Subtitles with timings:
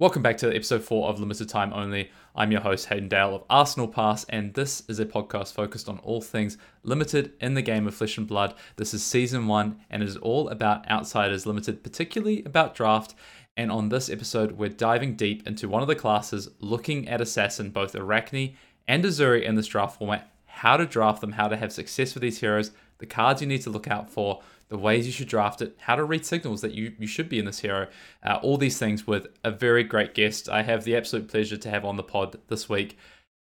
[0.00, 2.10] Welcome back to episode 4 of Limited Time Only.
[2.34, 5.98] I'm your host, Hayden Dale of Arsenal Pass, and this is a podcast focused on
[5.98, 8.54] all things limited in the game of flesh and blood.
[8.76, 13.14] This is season 1, and it is all about Outsiders Limited, particularly about draft.
[13.58, 17.68] And on this episode, we're diving deep into one of the classes, looking at Assassin,
[17.68, 18.56] both Arachne
[18.88, 22.22] and Uzuri in this draft format, how to draft them, how to have success with
[22.22, 22.70] these heroes,
[23.00, 24.40] the cards you need to look out for,
[24.70, 27.38] the ways you should draft it, how to read signals that you, you should be
[27.38, 27.88] in this hero,
[28.24, 30.48] uh, all these things with a very great guest.
[30.48, 32.96] I have the absolute pleasure to have on the pod this week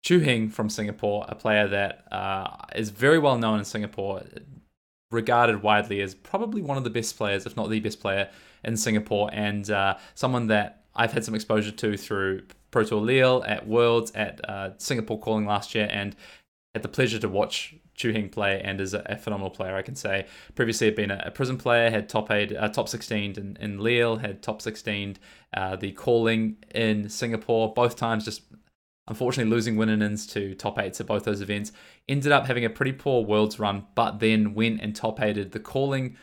[0.04, 4.22] Chu Heng from Singapore, a player that uh, is very well known in Singapore,
[5.12, 8.30] regarded widely as probably one of the best players, if not the best player
[8.66, 13.44] in Singapore, and uh, someone that I've had some exposure to through Pro Tour Lille,
[13.48, 16.16] at Worlds, at uh, Singapore Calling last year, and
[16.73, 19.96] had the pleasure to watch Chu Heng play and is a, phenomenal player, I can
[19.96, 20.26] say.
[20.56, 24.18] Previously, had been a, Prism player, had top eight, uh, top 16 in, in Lille,
[24.18, 25.18] had top 16
[25.54, 28.42] uh, the calling in Singapore, both times just
[29.08, 31.72] unfortunately losing win ins to top eights at both those events.
[32.08, 35.60] Ended up having a pretty poor Worlds run, but then went and top eighted the
[35.60, 36.17] calling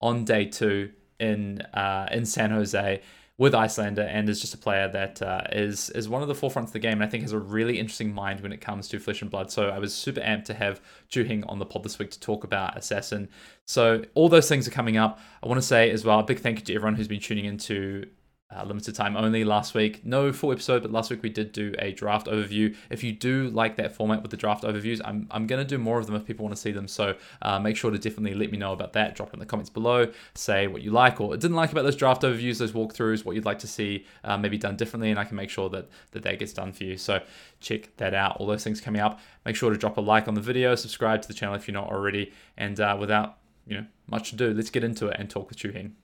[0.00, 3.00] on day two in uh, in San Jose
[3.38, 6.68] with Iyslander and is just a player that uh, is is one of the forefronts
[6.68, 8.98] of the game and I think has a really interesting mind when it comes to
[8.98, 9.50] flesh and blood.
[9.50, 12.20] So I was super amped to have Chu Heng on the pod this week to
[12.20, 13.28] talk about Assassin.
[13.66, 15.18] So all those things are coming up.
[15.42, 17.44] I want to say as well a big thank you to everyone who's been tuning
[17.44, 18.06] into
[18.54, 20.04] uh, limited time only last week.
[20.04, 22.76] No full episode, but last week we did do a draft overview.
[22.90, 25.78] If you do like that format with the draft overviews, I'm, I'm going to do
[25.78, 26.86] more of them if people want to see them.
[26.86, 29.16] So uh, make sure to definitely let me know about that.
[29.16, 30.12] Drop it in the comments below.
[30.34, 33.44] Say what you like or didn't like about those draft overviews, those walkthroughs, what you'd
[33.44, 36.38] like to see uh, maybe done differently, and I can make sure that, that that
[36.38, 36.96] gets done for you.
[36.96, 37.20] So
[37.60, 38.36] check that out.
[38.36, 39.18] All those things coming up.
[39.44, 41.74] Make sure to drop a like on the video, subscribe to the channel if you're
[41.74, 45.48] not already, and uh, without you know much ado, let's get into it and talk
[45.48, 45.96] with Chu Heng.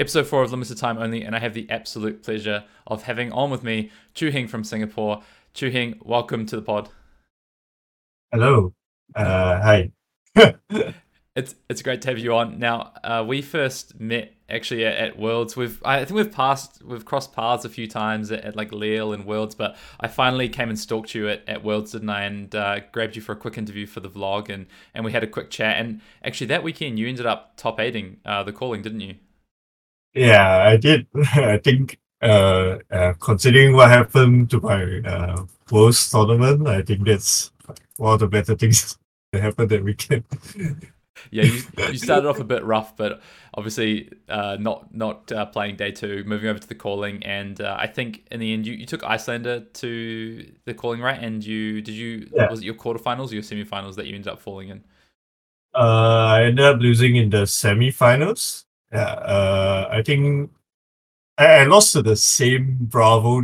[0.00, 3.50] Episode four of Limited Time Only, and I have the absolute pleasure of having on
[3.50, 5.22] with me Chu Heng from Singapore.
[5.52, 6.88] Chu Heng, welcome to the pod.
[8.32, 8.72] Hello.
[9.14, 9.92] Uh, hi.
[11.36, 12.58] it's it's great to have you on.
[12.58, 15.54] Now, uh, we first met actually at, at, Worlds.
[15.54, 19.12] We've I think we've passed we've crossed paths a few times at, at, like Lille
[19.12, 22.22] and Worlds, but I finally came and stalked you at, at Worlds, didn't I?
[22.22, 25.22] And uh, grabbed you for a quick interview for the vlog, and and we had
[25.22, 25.76] a quick chat.
[25.76, 29.16] And actually, that weekend you ended up top eighting uh, the calling, didn't you?
[30.14, 31.06] Yeah, I did.
[31.34, 37.52] I think uh, uh, considering what happened to my uh, post tournament, I think that's
[37.96, 38.98] one of the better things
[39.32, 40.24] that happened that weekend.
[41.30, 43.20] yeah, you, you started off a bit rough, but
[43.54, 47.76] obviously uh, not not uh, playing day two, moving over to the calling, and uh,
[47.78, 51.22] I think in the end you, you took Iyslander to the calling, right?
[51.22, 52.50] And you did you yeah.
[52.50, 54.84] was it your quarterfinals or your semifinals that you ended up falling in?
[55.74, 58.64] Uh, I ended up losing in the semifinals.
[58.92, 60.50] Yeah, uh, I think
[61.38, 63.42] I, I lost to the same Bravo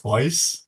[0.00, 0.66] twice.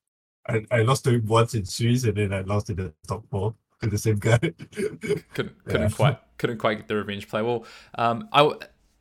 [0.48, 3.24] I, I lost to him once in Swiss, and then I lost in the top
[3.30, 4.38] four to the same guy.
[4.38, 5.88] couldn't couldn't yeah.
[5.88, 7.42] quite couldn't quite get the revenge play.
[7.42, 7.64] Well,
[7.96, 8.52] um, I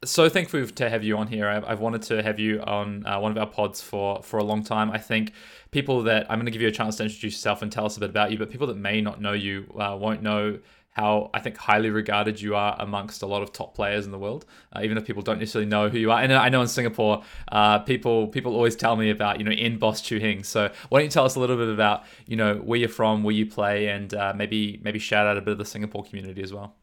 [0.04, 1.48] so thankful to have you on here.
[1.48, 4.44] I've, I've wanted to have you on uh, one of our pods for for a
[4.44, 4.92] long time.
[4.92, 5.34] I think
[5.72, 7.98] people that I'm going to give you a chance to introduce yourself and tell us
[7.98, 10.60] a bit about you, but people that may not know you uh, won't know
[10.96, 14.18] how I think highly regarded you are amongst a lot of top players in the
[14.18, 16.22] world, uh, even if people don't necessarily know who you are.
[16.22, 19.78] And I know in Singapore, uh, people people always tell me about you know in
[19.78, 20.44] Boss Chu Heng.
[20.44, 23.24] So why don't you tell us a little bit about you know where you're from,
[23.24, 26.42] where you play, and uh, maybe maybe shout out a bit of the Singapore community
[26.42, 26.76] as well.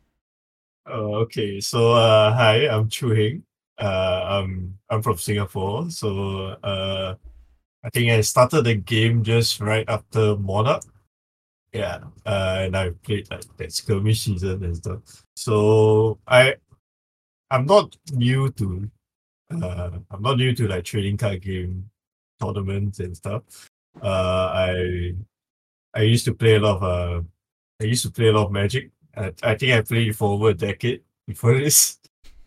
[0.87, 1.61] Oh, okay.
[1.61, 3.45] So uh, hi, I'm Chu Heng.
[3.79, 5.91] Uh, I'm I'm from Singapore.
[5.91, 7.15] So uh,
[7.83, 10.83] I think I started the game just right after Monarch
[11.73, 15.01] yeah uh, and i played like that skirmish season and stuff.
[15.37, 16.55] So i
[17.51, 18.91] i'm not new to
[19.63, 21.89] uh i'm not new to like trading card game
[22.41, 23.43] tournaments and stuff.
[24.03, 25.15] Uh i
[25.95, 27.23] i used to play a lot of uh
[27.81, 28.91] i used to play a lot of magic.
[29.17, 31.99] I, I think i played for over a decade before this.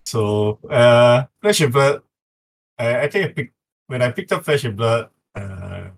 [0.06, 2.02] So uh flesh and blood
[2.78, 3.54] i, I think i picked
[3.88, 5.90] when i picked up flesh and blood uh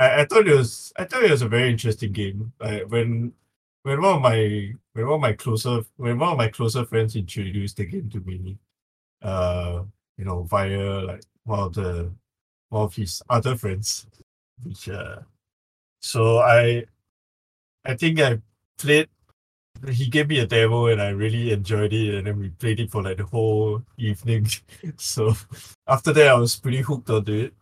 [0.00, 2.52] I, I thought it was I thought it was a very interesting game.
[2.60, 3.32] Like when
[3.82, 7.16] when one of my when one of my closer when one of my closer friends
[7.16, 8.58] introduced the game to me,
[9.22, 9.84] uh,
[10.16, 12.12] you know, via like one of the
[12.70, 14.06] one of his other friends,
[14.64, 15.20] which uh,
[16.00, 16.86] so I
[17.84, 18.40] I think I
[18.78, 19.08] played.
[19.88, 22.90] He gave me a demo and I really enjoyed it, and then we played it
[22.90, 24.46] for like the whole evening.
[24.98, 25.34] so
[25.86, 27.54] after that, I was pretty hooked onto it.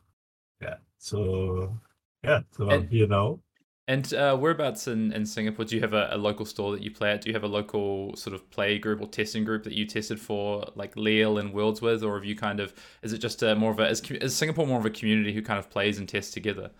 [0.61, 0.77] Yeah.
[0.99, 1.79] So
[2.25, 3.41] yeah, so and, I'm here now.
[3.89, 6.91] And uh, whereabouts in, in Singapore do you have a, a, local store that you
[6.91, 7.23] play at?
[7.23, 10.21] Do you have a local sort of play group or testing group that you tested
[10.21, 13.57] for, like Lille and Worlds with, or have you kind of is it just a
[13.57, 16.07] more of a is, is Singapore more of a community who kind of plays and
[16.07, 16.71] tests together?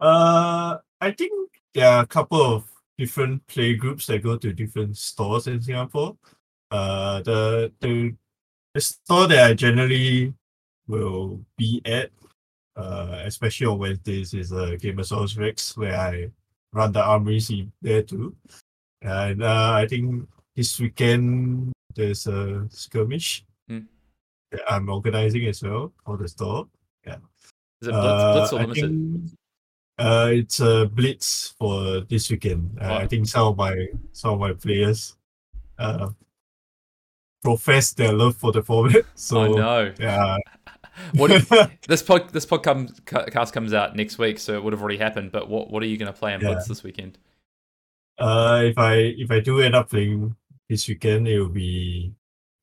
[0.00, 1.32] Uh, I think
[1.74, 2.64] there are a couple of
[2.98, 6.16] different play groups that go to different stores in Singapore.
[6.72, 8.16] Uh, the the
[8.74, 10.34] the store that I generally
[10.88, 12.10] will be at
[12.78, 16.30] uh, especially on Wednesdays, is a uh, Gamersaurus Rex, where I
[16.72, 18.34] run the armory scene there too.
[19.02, 23.84] And uh, I think this weekend there's a skirmish mm.
[24.52, 26.68] that I'm organizing as well for the store.
[27.06, 27.16] Yeah.
[27.82, 28.82] Is it Blitz, uh, Blitz or Limited?
[28.82, 29.32] Think,
[29.98, 32.78] uh, it's a Blitz for this weekend.
[32.80, 33.74] Uh, I think some of my
[34.12, 35.16] some of my players
[35.78, 36.10] uh,
[37.42, 39.04] profess their love for the format.
[39.14, 39.92] So I know.
[39.98, 40.36] Yeah,
[41.14, 41.48] what if,
[41.88, 45.32] this pod this podcast comes out next week, so it would have already happened.
[45.32, 46.48] But what what are you going to play in yeah.
[46.48, 47.18] Blitz this weekend?
[48.18, 50.34] Uh, if I if I do end up playing
[50.68, 52.14] this weekend, it will be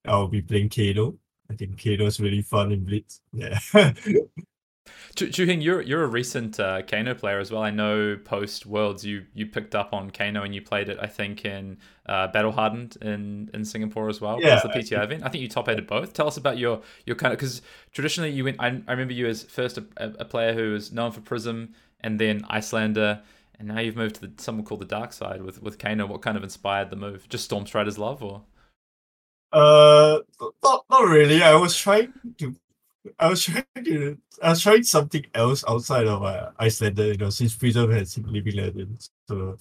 [0.05, 1.15] I'll be playing Kano.
[1.49, 3.21] I think Kano is really fun in Blitz.
[3.31, 3.59] Yeah.
[5.15, 7.63] Chu Heng, you're you're a recent uh, Kano player as well.
[7.63, 10.97] I know post Worlds you you picked up on Kano and you played it.
[11.01, 14.41] I think in uh, Battle Hardened in in Singapore as well.
[14.41, 15.23] Yeah, the PTI event.
[15.23, 16.11] I think you top eighted both.
[16.13, 17.61] Tell us about your your kind of because
[17.93, 18.57] traditionally you went.
[18.59, 22.19] I, I remember you as first a, a player who was known for Prism and
[22.19, 23.21] then Iyslander,
[23.57, 26.05] And now you've moved to the, someone called the dark side with with Kano.
[26.07, 27.29] What kind of inspired the move?
[27.29, 28.43] Just Stormstrider's love, or?
[29.53, 30.19] Uh,
[30.61, 31.41] not not really.
[31.41, 32.55] I was trying to
[33.19, 37.29] I was trying to I was trying something else outside of uh, Iyslander, you know,
[37.29, 39.09] since Prism has Living Legends.
[39.27, 39.57] So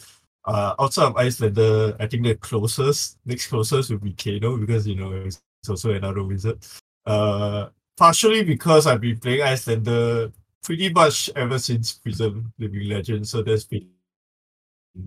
[0.47, 4.97] uh outside of Iyslander, I think the closest next closest would be Kano because you
[4.97, 6.65] know it's also another wizard.
[7.07, 10.33] Uh partially because I've been playing Iyslander
[10.63, 13.31] pretty much ever since Prism Living Legends.
[13.31, 13.89] So there's been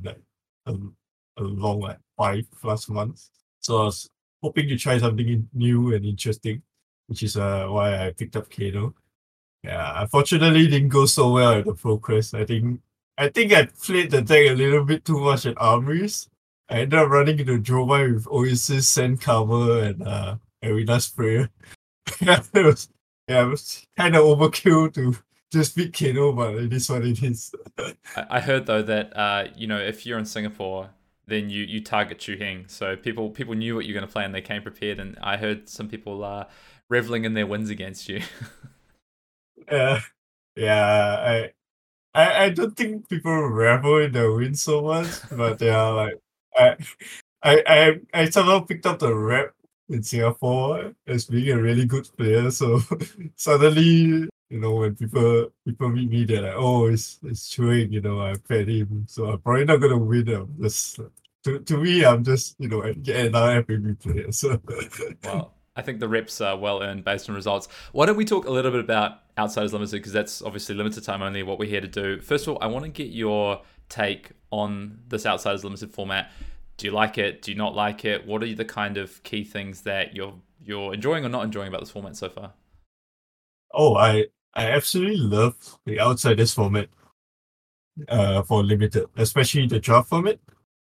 [0.03, 0.21] like
[0.65, 0.73] a,
[1.37, 3.31] a long like five plus months.
[3.61, 4.09] So I was
[4.41, 6.61] hoping to try something new and interesting
[7.07, 8.93] which is uh, why I picked up Kano.
[9.63, 12.39] Yeah, unfortunately didn't go so well at the ProQuest.
[12.39, 12.79] I think
[13.17, 16.29] I think I played the deck a little bit too much at Armories.
[16.69, 21.49] I ended up running into Dromai with Oasis, Sand Cover, and uh Arena Prayer.
[22.21, 22.89] yeah, it was
[23.27, 25.17] yeah, it was kind of overkill to
[25.51, 27.53] just beat Kano, but it is what it is.
[28.29, 30.89] I heard though that uh, you know, if you're in Singapore,
[31.27, 32.65] then you you target Chu Heng.
[32.67, 34.99] So people people knew what you're going to play and they came prepared.
[34.99, 36.45] And I heard some people uh,
[36.89, 38.21] reveling in their wins against you.
[39.71, 40.01] yeah,
[40.55, 41.17] yeah.
[41.19, 41.51] I,
[42.13, 46.19] I, I don't think people revel in their wins so much, but they are like,
[46.57, 46.77] I,
[47.43, 49.53] I, I, I somehow picked up the rep
[49.89, 52.49] in Singapore as being a really good player.
[52.51, 52.81] So
[53.35, 57.91] suddenly, you know, when people people meet me, they're like, "Oh, it's it's Chu Heng,"
[57.91, 60.29] you know, I played him, so I'm probably not gonna win.
[60.29, 60.99] I'm just
[61.43, 64.31] to to me, I'm just you know another FAB player.
[64.31, 64.61] So
[65.23, 65.51] wow.
[65.77, 67.67] I think the reps are well earned based on results.
[67.91, 71.21] Why don't we talk a little bit about Outsiders Limited because that's obviously limited time
[71.21, 71.43] only.
[71.43, 72.19] What we're here to do.
[72.19, 76.31] First of all, I want to get your take on this Outsiders Limited format.
[76.77, 77.43] Do you like it?
[77.43, 78.25] Do you not like it?
[78.25, 80.33] What are the kind of key things that you're
[80.65, 82.53] you're enjoying or not enjoying about this format so far?
[83.71, 84.25] Oh, I
[84.55, 86.89] I absolutely love the Outsiders format.
[88.09, 90.39] Uh, for limited, especially the draft format.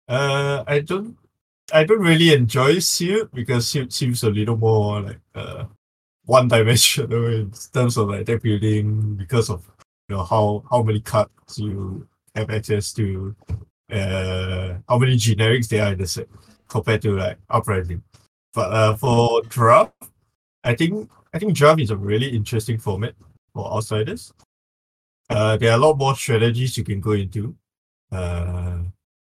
[0.07, 1.15] Uh, I don't
[1.71, 5.65] I don't really enjoy Sealed because Sealed seems a little more like uh
[6.25, 9.69] one dimensional in terms of like deck building because of
[10.09, 13.35] you know how how many cards you have access to,
[13.91, 16.27] uh how many generics there are in the set
[16.67, 18.03] compared to like uprising.
[18.53, 19.93] But uh for draft,
[20.63, 23.15] I think I think draft is a really interesting format
[23.53, 24.33] for outsiders.
[25.29, 27.55] Uh there are a lot more strategies you can go into.
[28.11, 28.79] Uh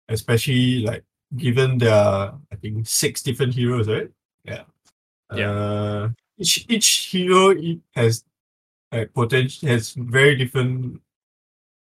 [0.08, 1.04] especially like
[1.36, 4.08] given there are I think six different heroes, right?
[4.44, 4.64] Yeah.
[5.34, 5.50] Yeah.
[5.50, 6.08] Uh,
[6.38, 7.54] each each hero
[7.94, 8.24] has
[8.92, 11.00] like potential has very different.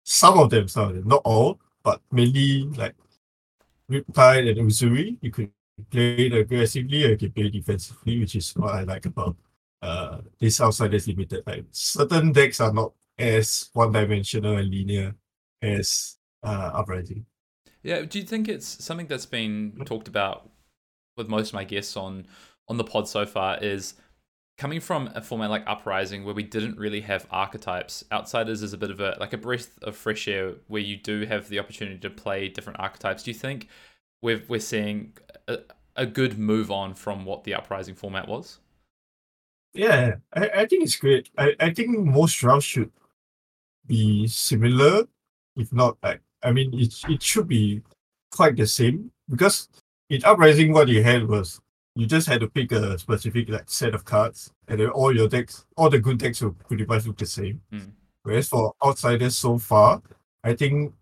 [0.04, 2.94] Some of them, some of them, not all, but mainly like
[3.90, 5.18] Riptide and Uzuri.
[5.20, 5.50] You could
[5.90, 9.36] play it aggressively or you can play defensively, which is what I like about
[9.82, 11.42] uh this Outsiders Limited.
[11.46, 15.14] Like certain decks are not as one dimensional and linear
[15.60, 17.26] as uh Uprising.
[17.86, 20.50] Yeah, do you think it's something that's been talked about
[21.16, 22.26] with most of my guests on
[22.66, 23.94] on the pod so far is
[24.58, 28.02] coming from a format like Uprising where we didn't really have archetypes.
[28.10, 31.26] Outsiders is a bit of a like a breath of fresh air where you do
[31.26, 33.22] have the opportunity to play different archetypes.
[33.22, 33.68] Do you think
[34.20, 35.12] we're we're seeing
[35.46, 35.58] a,
[35.94, 38.58] a good move on from what the Uprising format was?
[39.74, 41.30] Yeah, I, I think it's great.
[41.38, 42.90] I, I think most drafts should
[43.86, 45.04] be similar
[45.54, 47.82] if not like I mean it it should be
[48.30, 49.68] quite the same because
[50.08, 51.60] in Uprising what you had was
[51.96, 55.28] you just had to pick a specific like set of cards and then all your
[55.28, 57.60] decks all the good decks will pretty much look the same.
[57.72, 57.90] Mm.
[58.22, 60.02] Whereas for outsiders so far,
[60.44, 60.94] I think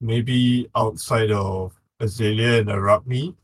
[0.00, 3.36] maybe outside of Azalea and Arachne,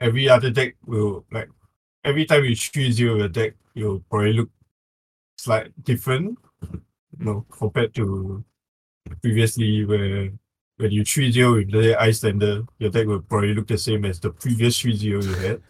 [0.00, 1.50] every other deck will like
[2.04, 4.50] every time you choose your deck, you'll probably look
[5.36, 6.38] slight different.
[6.62, 8.44] You know, compared to
[9.22, 10.30] previously where
[10.78, 14.20] when you 3 0 with the Iyslander, your deck will probably look the same as
[14.20, 15.62] the previous 3 0 you had.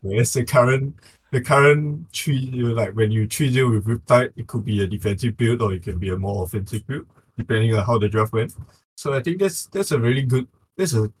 [0.00, 0.94] Whereas the current
[1.32, 4.86] the current 3 0, like when you 3 0 with Riptide, it could be a
[4.86, 8.32] defensive build or it can be a more offensive build, depending on how the draft
[8.32, 8.54] went.
[8.96, 11.12] So I think that's that's a really good that's a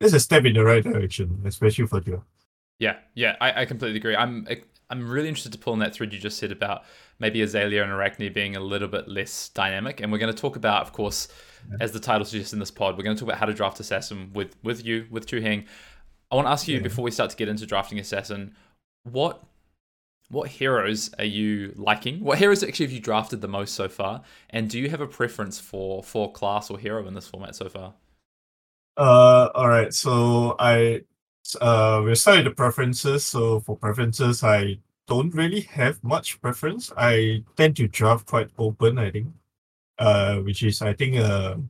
[0.00, 2.24] that's a step in the right direction, especially for draft.
[2.78, 4.16] Yeah, yeah, I, I completely agree.
[4.16, 4.46] I'm
[4.90, 6.84] I'm really interested to pull on that thread you just said about
[7.18, 10.00] maybe Azalea and Arachne being a little bit less dynamic.
[10.00, 11.28] And we're going to talk about, of course,
[11.80, 13.80] as the title suggests in this pod, we're going to talk about how to draft
[13.80, 15.64] Assassin with with you, with Chu Heng.
[16.30, 16.82] I want to ask you yeah.
[16.82, 18.54] before we start to get into drafting Assassin,
[19.04, 19.42] what
[20.30, 22.20] what heroes are you liking?
[22.20, 24.22] What heroes actually have you drafted the most so far?
[24.50, 27.68] And do you have a preference for for class or hero in this format so
[27.68, 27.94] far?
[28.96, 29.92] Uh, all right.
[29.92, 31.02] So I
[31.60, 33.24] uh, we'll start with the preferences.
[33.24, 36.92] So for preferences, I don't really have much preference.
[36.96, 39.28] I tend to draft quite open, I think.
[39.98, 41.60] Uh, which is I think a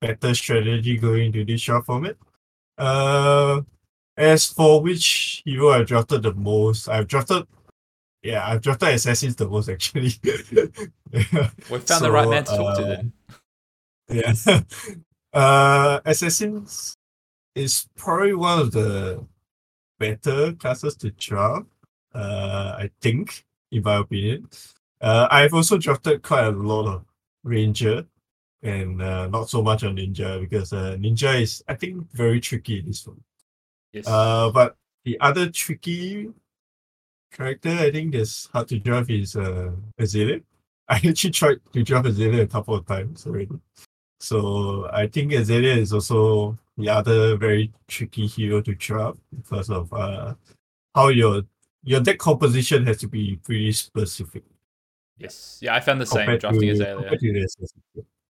[0.00, 2.16] better strategy going to this draft format.
[2.78, 3.62] Uh,
[4.16, 7.46] as for which hero I drafted the most, I've drafted
[8.22, 10.12] yeah, I've drafted assassins the most actually.
[10.22, 13.12] we found so, the right man to talk uh, to then.
[14.08, 14.60] Yeah.
[15.32, 16.96] uh assassins
[17.60, 19.24] is probably one of the
[19.98, 21.66] better classes to draft.
[22.12, 24.48] Uh, I think, in my opinion.
[25.00, 27.04] Uh, I've also drafted quite a lot of
[27.44, 28.04] Ranger
[28.62, 32.80] and uh, not so much on Ninja because uh, Ninja is, I think, very tricky
[32.80, 33.20] in this one.
[33.92, 34.06] Yes.
[34.06, 36.30] Uh, but the other tricky
[37.32, 40.40] character I think that's hard to draft is uh, Azalea.
[40.88, 43.58] I actually tried to draft Azalea a couple of times already.
[44.18, 49.92] So I think Azalea is also the other very tricky hero to draft because of
[49.92, 50.34] uh,
[50.94, 51.42] how your
[51.82, 54.44] your deck composition has to be pretty specific.
[55.18, 55.58] Yes.
[55.60, 57.10] Yeah, I found the same drafting to, Azalea.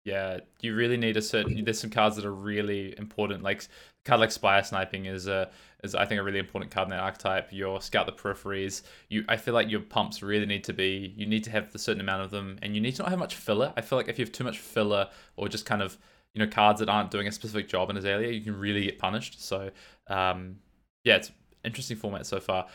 [0.04, 1.62] Yeah, you really need a certain.
[1.62, 3.42] There's some cards that are really important.
[3.42, 3.66] Like a
[4.06, 5.50] card like Spire Sniping is a
[5.84, 7.52] is I think a really important card in that archetype.
[7.52, 8.82] Your Scout the Peripheries.
[9.10, 11.12] You, I feel like your pumps really need to be.
[11.14, 13.18] You need to have a certain amount of them, and you need to not have
[13.18, 13.74] much filler.
[13.76, 15.98] I feel like if you have too much filler or just kind of
[16.34, 18.98] you know cards that aren't doing a specific job in Azalea, you can really get
[18.98, 19.42] punished.
[19.44, 19.70] So
[20.08, 20.56] um,
[21.04, 21.30] yeah, it's
[21.64, 22.66] interesting format so far.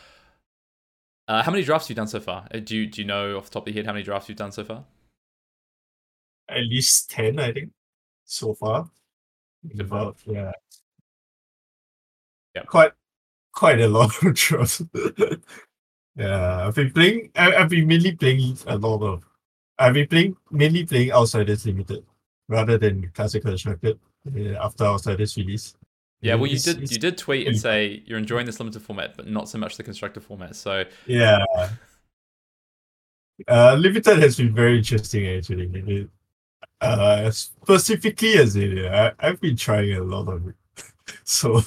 [1.28, 2.48] Uh, how many drafts have you done so far?
[2.54, 4.28] Uh, do you do you know off the top of your head how many drafts
[4.28, 4.84] you've done so far?
[6.50, 7.72] At least ten, I think,
[8.26, 8.90] so far.
[9.80, 10.52] About yeah,
[12.54, 12.92] yeah, quite
[13.54, 14.82] quite a lot of drafts.
[16.18, 17.32] yeah, I've been playing.
[17.36, 19.24] I, have been mainly playing a lot of.
[19.80, 22.06] I've been playing mainly playing Outsiders Limited
[22.48, 24.00] rather than Classic Constructed
[24.60, 25.76] after Outsiders release.
[26.22, 29.28] Yeah, well, you did you did tweet and say you're enjoying this limited format, but
[29.28, 30.56] not so much the constructor format.
[30.56, 31.44] So yeah,
[33.48, 36.10] uh, limited has been very interesting actually.
[36.80, 40.56] uh, specifically as it, I, I've been trying a lot of it.
[41.26, 41.62] so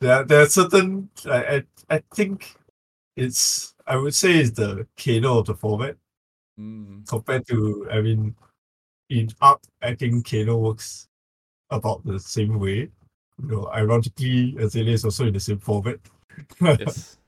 [0.00, 1.62] there there are certain I, I
[1.96, 2.56] I think
[3.14, 5.96] it's I would say it's the Kano of the format
[6.58, 7.06] mm.
[7.06, 8.34] compared to I mean
[9.10, 11.08] in art I think Kano works
[11.70, 12.90] about the same way
[13.42, 15.98] you know, ironically, Azalea is also in the same format.
[16.60, 17.18] yes.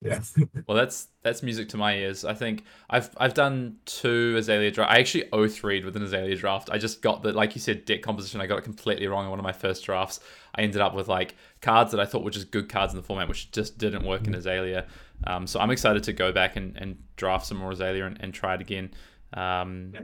[0.00, 0.20] Yeah.
[0.66, 2.26] well, that's that's music to my ears.
[2.26, 4.92] I think I've I've done two Azalea draft.
[4.92, 6.68] I actually o 3 with an Azalea draft.
[6.70, 8.40] I just got the like you said deck composition.
[8.40, 10.20] I got it completely wrong in one of my first drafts.
[10.54, 13.02] I ended up with like cards that I thought were just good cards in the
[13.02, 14.86] format, which just didn't work in Azalea.
[15.26, 18.34] Um, so I'm excited to go back and, and draft some more Azalea and, and
[18.34, 18.90] try it again.
[19.32, 19.94] Um,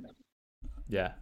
[0.91, 1.13] yeah.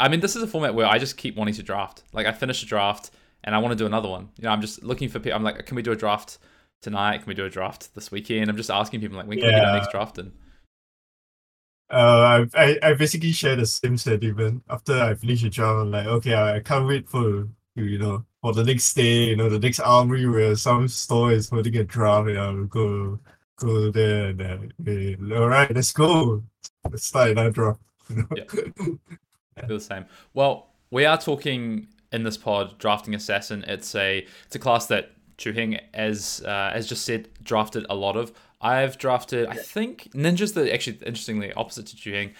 [0.00, 2.02] I mean, this is a format where I just keep wanting to draft.
[2.12, 3.10] Like I finish a draft
[3.44, 4.30] and I want to do another one.
[4.36, 5.36] You know, I'm just looking for people.
[5.36, 6.38] I'm like, can we do a draft
[6.82, 7.18] tonight?
[7.18, 8.50] Can we do a draft this weekend?
[8.50, 9.54] I'm just asking people like, when can yeah.
[9.54, 10.32] we get our next draft in?
[11.88, 14.64] Uh, I, I basically share the same sentiment.
[14.68, 18.52] After I finish a draft, I'm like, okay, I, can't wait for you know for
[18.52, 22.28] the next day, you know, the next armory where some store is holding a draft,
[22.28, 23.20] and I'll go
[23.56, 26.42] go there and then, hey, all right, let's go.
[26.90, 27.80] Let's start another draft.
[28.10, 28.44] Yeah.
[29.66, 30.04] Feel the same.
[30.34, 33.64] Well, we are talking in this pod, drafting assassin.
[33.66, 37.94] It's a it's a class that Chu Heng, as uh, as just said, drafted a
[37.94, 38.32] lot of.
[38.60, 42.34] I've drafted, I think, ninjas that actually interestingly opposite to Chu Heng.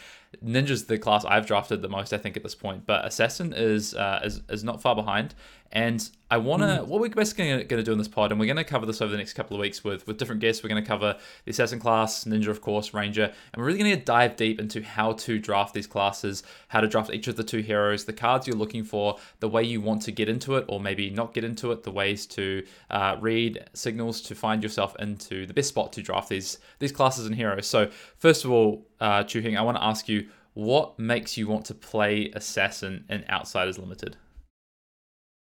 [0.44, 2.86] Ninja's the class I've drafted the most, I think, at this point.
[2.86, 5.34] But Assassin is uh, is, is not far behind.
[5.72, 6.86] And I want to, mm.
[6.86, 9.00] what we're basically going to do in this pod, and we're going to cover this
[9.00, 10.62] over the next couple of weeks with, with different guests.
[10.62, 13.96] We're going to cover the Assassin class, Ninja, of course, Ranger, and we're really going
[13.96, 17.44] to dive deep into how to draft these classes, how to draft each of the
[17.44, 20.64] two heroes, the cards you're looking for, the way you want to get into it,
[20.68, 24.96] or maybe not get into it, the ways to uh, read signals to find yourself
[24.98, 27.66] into the best spot to draft these these classes and heroes.
[27.66, 31.46] So, first of all, uh, Chu Heng, I want to ask you, what makes you
[31.46, 34.16] want to play Assassin in Outsiders Limited?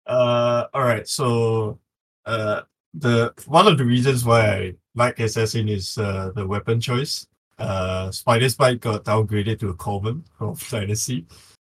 [0.05, 1.07] Uh, all right.
[1.07, 1.79] So,
[2.25, 2.61] uh,
[2.93, 7.27] the one of the reasons why I like Assassin is uh, the weapon choice.
[7.57, 11.25] Uh, Spider's Bite got downgraded to a common from Dynasty,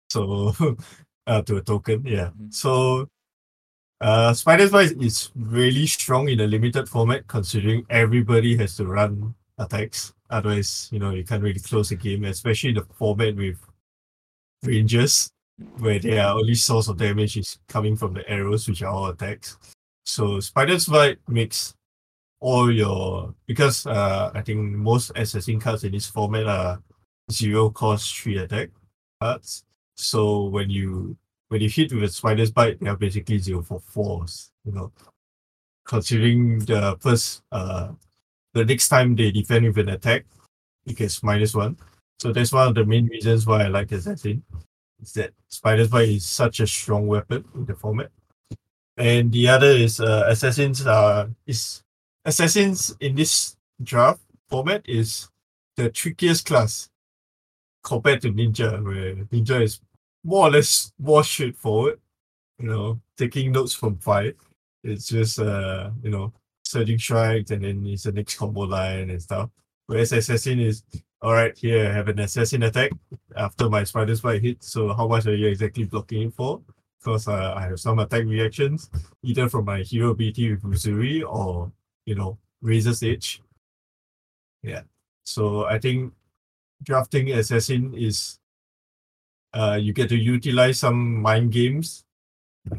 [0.08, 0.54] so
[1.26, 2.04] uh, to a token.
[2.06, 2.30] Yeah.
[2.30, 2.50] Mm-hmm.
[2.50, 3.08] So,
[4.00, 9.34] uh, Spider's Bite is really strong in a limited format, considering everybody has to run
[9.58, 10.14] attacks.
[10.30, 13.58] Otherwise, you know, you can't really close the game, especially the format with
[14.62, 15.32] rangers
[15.78, 19.58] where their only source of damage is coming from the arrows, which are all attacks.
[20.04, 21.74] So Spider's Bite makes
[22.40, 26.82] all your because uh I think most assassin cards in this format are
[27.30, 28.70] zero cost three attack
[29.20, 29.64] cards.
[29.96, 31.16] So when you
[31.48, 34.92] when you hit with a spider's bite, they are basically zero for fours, you know.
[35.84, 37.92] Considering the first uh
[38.54, 40.24] the next time they defend with an attack,
[40.86, 41.76] it gets minus one.
[42.18, 44.42] So that's one of the main reasons why I like Assassin
[45.02, 48.11] is that Spider's Bite is such a strong weapon in the format.
[48.97, 51.83] And the other is uh, Assassins uh, is
[52.25, 55.28] Assassins in this draft format is
[55.76, 56.90] the trickiest class
[57.83, 59.80] compared to Ninja, where Ninja is
[60.23, 61.99] more or less more straightforward.
[62.59, 64.37] You know, taking notes from fight.
[64.85, 66.33] It's just uh, you know,
[66.64, 69.50] surging strikes and then it's the next combo line and stuff.
[69.87, 70.85] Whereas Assassin is
[71.22, 72.92] all right, here I have an assassin attack
[73.36, 74.62] after my spider's bite hit.
[74.62, 76.60] So how much are you exactly blocking it for?
[76.98, 78.90] Because uh, I have some attack reactions,
[79.22, 81.70] either from my hero ability with Uzuri or,
[82.06, 83.42] you know, Razor's Edge.
[84.62, 84.82] Yeah.
[85.25, 86.12] So I think
[86.82, 88.38] drafting assassin is
[89.52, 92.04] uh you get to utilize some mind games,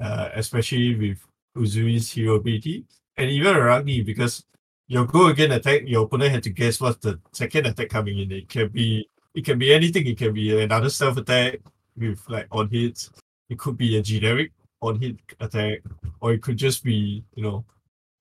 [0.02, 1.18] uh, especially with
[1.58, 2.86] Uzuri's hero ability.
[3.18, 4.44] And even Arachne, because
[4.92, 8.30] your go again attack, your opponent had to guess what's the second attack coming in.
[8.30, 10.06] It can be it can be anything.
[10.06, 11.60] It can be another self attack
[11.96, 13.10] with like on hits.
[13.50, 14.52] It could be a generic
[14.82, 15.80] on hit attack,
[16.20, 17.64] or it could just be you know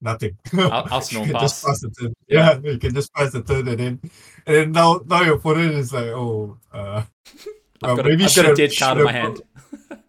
[0.01, 0.39] nothing.
[0.53, 1.09] I'll, I'll pass.
[1.09, 2.15] Just pass the turn.
[2.29, 2.61] Yeah.
[2.63, 4.01] yeah, you can just pass the turn, and then
[4.47, 7.03] and then now now your opponent is like, oh, uh,
[7.83, 9.43] I've, got, maybe a, I've got a dead card in my hand.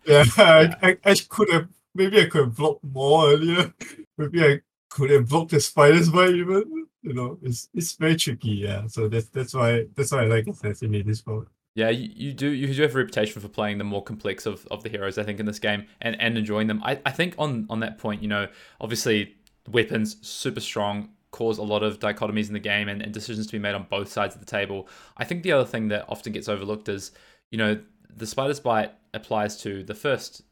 [0.06, 0.76] yeah, yeah.
[0.84, 3.74] I, I, I could have maybe I could have blocked more earlier.
[4.18, 4.60] Maybe I
[4.92, 6.88] could have blocked the spider's bite even.
[7.02, 8.52] You know, it's it's very tricky.
[8.52, 11.48] Yeah, so that's that's why that's why I like assassinate this mode.
[11.74, 14.68] Yeah, you, you do you do have a reputation for playing the more complex of,
[14.70, 16.82] of the heroes, I think, in this game and, and enjoying them.
[16.84, 18.48] I, I think on on that point, you know,
[18.80, 19.36] obviously
[19.68, 23.54] weapons super strong, cause a lot of dichotomies in the game and, and decisions to
[23.54, 24.88] be made on both sides of the table.
[25.18, 27.12] I think the other thing that often gets overlooked is,
[27.50, 27.80] you know,
[28.16, 30.44] the spider's bite applies to the first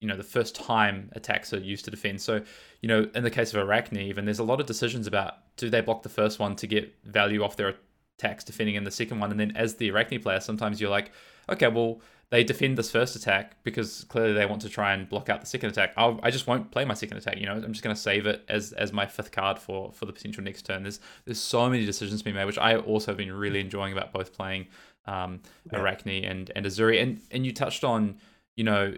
[0.00, 2.20] you know the first time attacks are used to defend.
[2.20, 2.42] So,
[2.80, 5.70] you know, in the case of Arachne, even there's a lot of decisions about do
[5.70, 7.74] they block the first one to get value off their
[8.18, 11.12] attacks defending in the second one, and then as the Arachne player, sometimes you're like,
[11.48, 15.28] okay, well they defend this first attack because clearly they want to try and block
[15.28, 15.92] out the second attack.
[15.96, 17.38] I'll, I just won't play my second attack.
[17.38, 20.06] You know, I'm just going to save it as as my fifth card for for
[20.06, 20.82] the potential next turn.
[20.82, 23.92] There's there's so many decisions to be made, which I also have been really enjoying
[23.92, 24.66] about both playing
[25.06, 25.40] um,
[25.72, 27.00] Arachne and and Uzuri.
[27.00, 28.16] And and you touched on
[28.56, 28.94] you know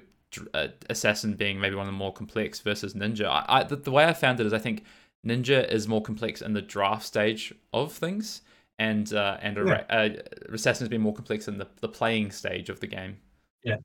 [0.54, 3.26] uh, assassin being maybe one of the more complex versus ninja.
[3.26, 4.84] I, I the, the, way I found it is I think
[5.26, 8.42] ninja is more complex in the draft stage of things,
[8.78, 9.84] and uh, and yeah.
[9.88, 10.08] uh,
[10.52, 13.16] assassin has been more complex in the, the playing stage of the game.
[13.62, 13.76] Yeah,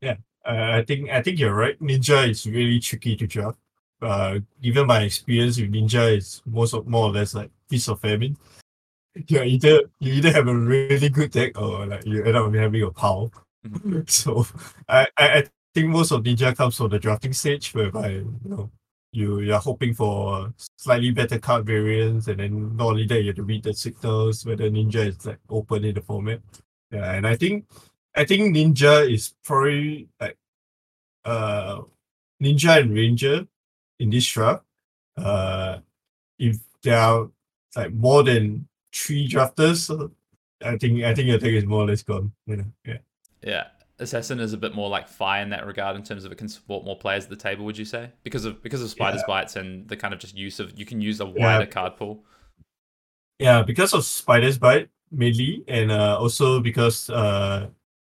[0.00, 0.16] yeah.
[0.44, 1.78] Uh, I think I think you're right.
[1.80, 3.58] Ninja is really tricky to draft.
[4.02, 8.00] Uh, given my experience with ninja, it's most of more or less like piece of
[8.00, 8.36] famine.
[9.26, 12.82] You either you either have a really good deck or like you end up having
[12.82, 13.32] a pile.
[13.66, 14.00] Mm-hmm.
[14.06, 14.46] So
[14.88, 18.70] I, I think most of Ninja comes from the drafting stage, whereby you know
[19.12, 23.36] you you're hoping for slightly better card variants, and then not only that, you have
[23.36, 26.40] to read the signals whether Ninja is like open in the format.
[26.90, 27.66] Yeah, and I think
[28.14, 30.36] I think Ninja is probably like
[31.24, 31.82] uh
[32.42, 33.46] Ninja and Ranger
[33.98, 34.64] in this draft.
[35.16, 35.78] Uh,
[36.38, 37.30] if there are
[37.76, 40.10] like more than three drafters,
[40.64, 42.32] I think I think your take is more or less gone.
[42.46, 42.98] You know, yeah.
[43.42, 43.66] Yeah,
[44.00, 46.48] Assassin is a bit more like fire in that regard in terms of it can
[46.48, 47.64] support more players at the table.
[47.66, 49.34] Would you say because of because of spiders yeah.
[49.34, 51.66] bites and the kind of just use of you can use a wider yeah.
[51.66, 52.24] card pool.
[53.38, 57.68] Yeah, because of spiders bite, mainly, and uh, also because uh,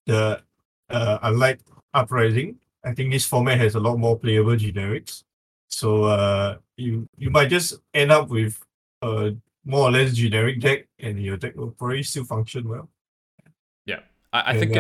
[0.07, 0.43] the
[0.89, 1.61] uh, unlike
[1.95, 5.25] Uprising, I think this format has a lot more playable generics.
[5.69, 8.59] So uh, you you might just end up with
[9.03, 12.89] a more or less generic deck, and your deck will probably still function well.
[13.87, 14.01] Yeah,
[14.33, 14.77] I, I And, think,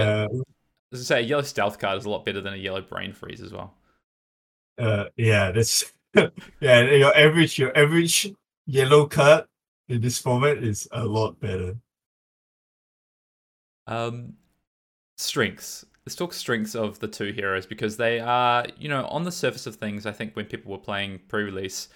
[0.93, 3.13] as I say, a yellow stealth card is a lot better than a yellow brain
[3.13, 3.75] freeze as well.
[4.79, 6.81] uh, yeah, that's yeah.
[6.83, 8.33] Your average your average
[8.67, 9.45] yellow card
[9.89, 11.77] in this format is a lot better.
[13.87, 14.35] Um,
[15.17, 15.85] strengths.
[16.07, 19.67] Let's talk strengths of the two heroes because they are, you know, on the surface
[19.67, 20.05] of things.
[20.05, 21.89] I think when people were playing pre-release,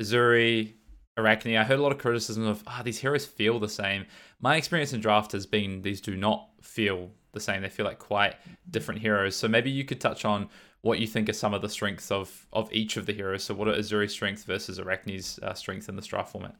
[0.00, 0.74] Uzuri,
[1.16, 4.06] Arachne, I heard a lot of criticism of, ah, these heroes feel the same.
[4.40, 7.62] My experience in draft has been these do not feel the same.
[7.62, 8.36] They feel like quite
[8.70, 9.36] different heroes.
[9.36, 10.48] So maybe you could touch on
[10.82, 13.44] what you think are some of the strengths of of each of the heroes.
[13.44, 16.56] So what are Uzuri's strengths versus Arachne's uh, strengths in the draft format?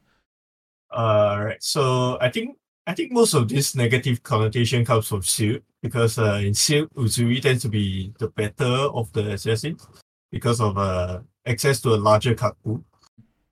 [0.91, 1.63] Uh, right.
[1.63, 6.41] So I think I think most of this negative connotation comes from Sealed because uh,
[6.43, 9.87] in Sealed, Uzuri tends to be the better of the assassins
[10.31, 12.85] because of uh, access to a larger card pool.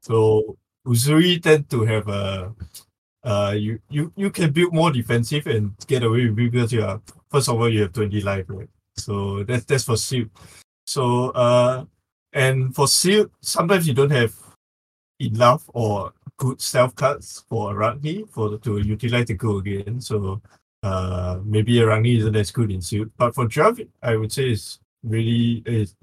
[0.03, 2.55] So Uzuri tend to have a
[3.23, 6.83] uh, you, you you can build more defensive and get away with it because you
[6.83, 8.69] are first of all you have 20 life, right?
[8.97, 10.31] So that's that's for Sealed.
[10.87, 11.85] So uh
[12.33, 14.35] and for Sealed, sometimes you don't have
[15.21, 20.01] enough or good stealth cards for Arachne for to utilize the go again.
[20.01, 20.41] So
[20.83, 23.13] uh maybe Arachne isn't as good in suit.
[23.19, 25.95] But for Draft, I would say it's really is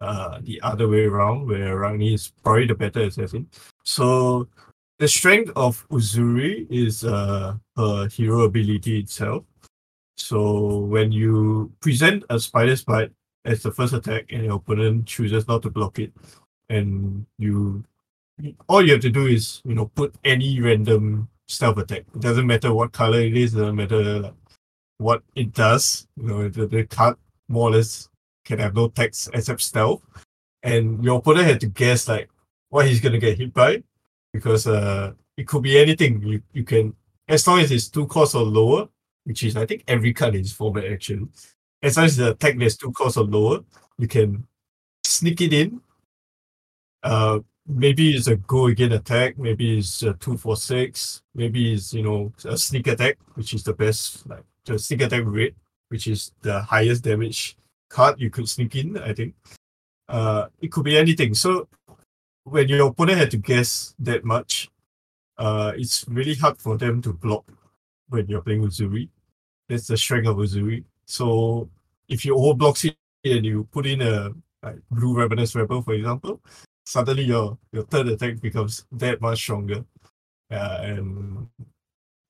[0.00, 3.48] uh the other way around where Arachne is probably the better assassin.
[3.84, 4.48] So
[4.98, 9.44] the strength of Uzuri is uh her hero ability itself.
[10.16, 13.12] So when you present a spider bite
[13.44, 16.12] as the first attack and your opponent chooses not to block it,
[16.68, 17.84] and you
[18.68, 22.04] all you have to do is you know put any random stealth attack.
[22.14, 23.54] It doesn't matter what color it is.
[23.54, 24.32] It doesn't matter
[24.98, 26.06] what it does.
[26.16, 27.16] You know the, the card
[27.48, 28.08] more or less
[28.44, 30.02] can have no text except stealth,
[30.62, 32.30] and your opponent had to guess like
[32.74, 33.80] what he's gonna get hit by,
[34.32, 36.20] because uh it could be anything.
[36.20, 36.92] You you can
[37.28, 38.88] as long as it's two costs or lower,
[39.22, 41.28] which is I think every card this format actually.
[41.80, 43.60] As long as the attack that's two costs or lower,
[43.96, 44.44] you can
[45.04, 45.80] sneak it in.
[47.04, 51.94] Uh, maybe it's a go again attack, maybe it's a two for six, maybe it's
[51.94, 55.54] you know a sneak attack, which is the best like the sneak attack rate,
[55.90, 57.56] which is the highest damage
[57.88, 59.32] card you could sneak in, I think.
[60.08, 61.34] Uh it could be anything.
[61.34, 61.68] So
[62.44, 64.70] when your opponent had to guess that much,
[65.38, 67.44] uh it's really hard for them to block
[68.08, 69.08] when you're playing Uzuri.
[69.68, 70.84] That's the strength of Uzuri.
[71.06, 71.68] So
[72.08, 74.30] if you overblocks it and you put in a
[74.62, 76.40] like blue ravenous rabble, for example,
[76.84, 79.84] suddenly your your third attack becomes that much stronger.
[80.50, 81.48] Uh, and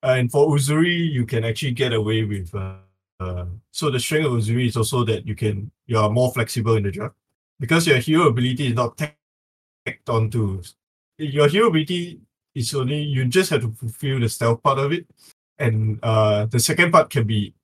[0.03, 2.55] and for Uzuri, you can actually get away with.
[2.55, 2.77] Uh,
[3.21, 6.77] uh, so the strength of Uzuri is also that you can you are more flexible
[6.77, 7.15] in the draft
[7.61, 8.97] because your hero ability is not
[9.85, 10.63] tacked onto.
[11.19, 12.21] Your hero ability
[12.55, 15.07] is only you just have to fulfill the stealth part of it,
[15.59, 17.55] and uh, the second part can be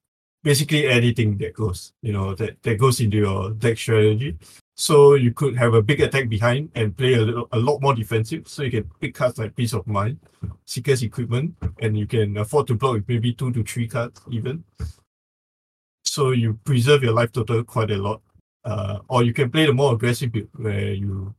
[0.43, 4.37] basically anything that goes you know that that goes into your deck strategy.
[4.77, 7.95] So you could have a big attack behind and play a little, a lot more
[7.95, 8.49] defensive.
[8.49, 10.19] So you can pick cards like Peace of Mind,
[10.65, 14.65] Seeker's Equipment, and you can afford to block with maybe two to three cards even.
[16.07, 18.23] So you preserve your life total quite a lot.
[18.65, 21.35] Uh, or you can play the more aggressive build where you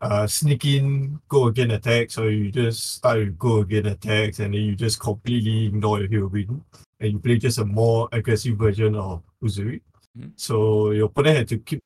[0.00, 4.54] uh, sneak in, go again attacks, or you just start with go again attacks, and
[4.54, 6.62] then you just completely ignore your hero build,
[7.00, 9.80] and you play just a more aggressive version of Uzuri.
[10.16, 10.32] Mhm.
[10.36, 11.82] So your opponent had to keep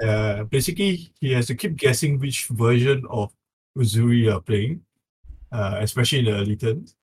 [0.00, 3.30] uh, basically he has to keep guessing which version of
[3.76, 4.82] Uzuri you're playing,
[5.52, 6.96] uh, especially in the early turns.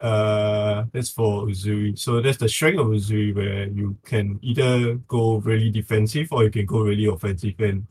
[0.00, 1.98] Uh, that's for Uzuri.
[1.98, 6.50] So that's the strength of Uzuri where you can either go really defensive or you
[6.50, 7.54] can go really offensive.
[7.58, 7.86] And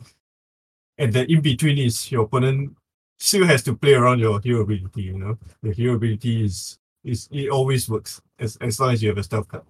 [0.97, 2.75] and then in between is your opponent
[3.19, 5.37] still has to play around your hero ability, you know.
[5.63, 9.23] The hero ability is is it always works as, as long as you have a
[9.23, 9.63] stealth card.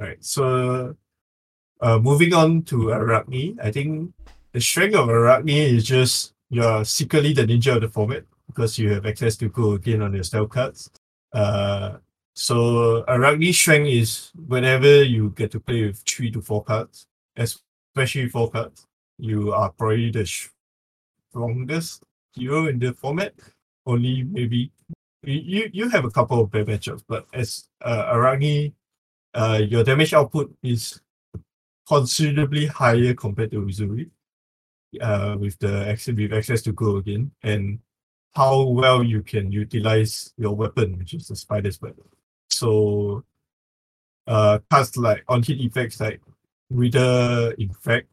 [0.00, 0.96] Alright, so
[1.80, 4.12] uh, moving on to Arachne, I think
[4.52, 8.92] the strength of Arachne is just you're secretly the ninja of the format because you
[8.92, 10.90] have access to go again on your stealth cards.
[11.32, 11.98] Uh,
[12.34, 18.28] so Arachne's strength is whenever you get to play with three to four cards, especially
[18.28, 18.86] four cards,
[19.18, 20.26] you are probably the
[21.30, 23.34] strongest hero in the format.
[23.86, 24.72] Only maybe
[25.22, 28.74] you you, have a couple of bad matchups, but as uh, Arachne,
[29.34, 31.00] uh, your damage output is
[31.86, 34.10] considerably higher compared to Uzuri.
[35.00, 37.80] Uh, with the access with access to go again and
[38.36, 41.96] how well you can utilize your weapon, which is the spider's web.
[42.50, 43.24] So
[44.26, 46.20] uh cards like on hit effects like
[46.70, 48.08] Wither Infect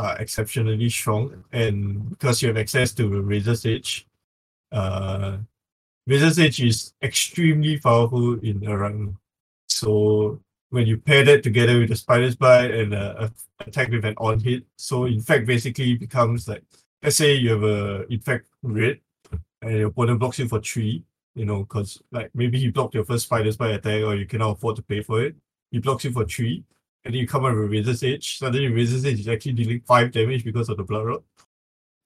[0.00, 4.06] are exceptionally strong and because you have access to Razor's Edge,
[4.72, 5.38] uh
[6.06, 9.16] Razor's Edge is extremely powerful in Arachne.
[9.68, 13.28] So when you pair that together with the Spider's Bite and uh,
[13.60, 16.64] attack with an on hit, so in fact, basically becomes like
[17.02, 19.00] let's say you have a Infect red
[19.62, 23.04] and your opponent blocks you for three, you know, because like maybe he blocked your
[23.04, 25.36] first Spider's Bite attack or you cannot afford to pay for it.
[25.70, 26.64] He blocks you for three,
[27.04, 28.38] and you come out with Razor's Edge.
[28.38, 31.22] Suddenly Razor's Edge is actually dealing five damage because of the Blood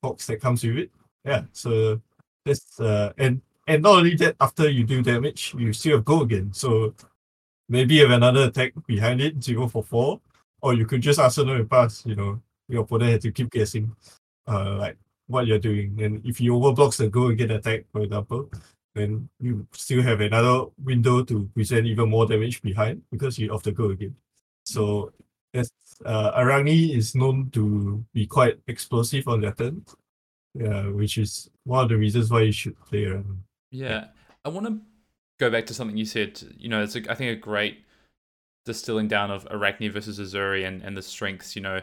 [0.03, 0.91] box that comes with it.
[1.25, 2.01] Yeah, so
[2.45, 6.23] that's uh and and not only that, after you do damage, you still have go
[6.23, 6.53] again.
[6.53, 6.95] So
[7.69, 10.21] maybe you have another attack behind it, zero for four,
[10.61, 12.05] or you could just arsenal and pass.
[12.05, 13.95] You know, your opponent had to keep guessing,
[14.47, 15.99] uh, like what you're doing.
[16.03, 18.51] And if you overblocks the go again attack, for example,
[18.95, 23.63] then you still have another window to present even more damage behind because you off
[23.63, 24.15] the go again.
[24.64, 25.12] So
[25.53, 25.70] that's
[26.05, 29.85] uh, Arachne is known to be quite explosive on their turn.
[30.55, 33.42] Yeah, which is one of the reasons why you should play Arachne.
[33.70, 34.07] Yeah,
[34.44, 34.79] I want to
[35.38, 36.40] go back to something you said.
[36.57, 37.85] You know, it's a, I think a great
[38.64, 41.57] distilling down of Arachne versus Uzuri and, and the strengths.
[41.57, 41.81] You know,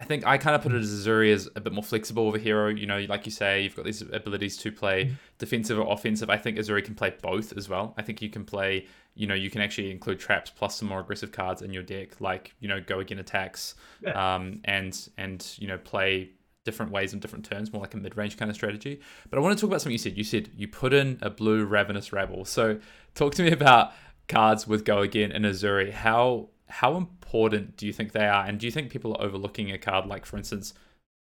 [0.00, 2.34] I think I kind of put it as Uzuri as a bit more flexible of
[2.34, 2.68] a hero.
[2.68, 5.14] You know, like you say, you've got these abilities to play mm-hmm.
[5.38, 6.30] defensive or offensive.
[6.30, 7.94] I think Uzuri can play both as well.
[7.98, 11.00] I think you can play, you know, you can actually include traps plus some more
[11.00, 14.34] aggressive cards in your deck, like you know, go again attacks, yeah.
[14.34, 16.30] um, and and you know, play
[16.64, 19.00] different ways and different turns, more like a mid range kind of strategy.
[19.28, 20.16] But I want to talk about something you said.
[20.16, 22.46] You said you put in a blue Ravenous Rabble.
[22.46, 22.80] So
[23.14, 23.92] talk to me about
[24.28, 25.92] cards with Go Again and Uzuri.
[25.92, 28.44] How how important do you think they are?
[28.44, 30.74] And do you think people are overlooking a card like, for instance,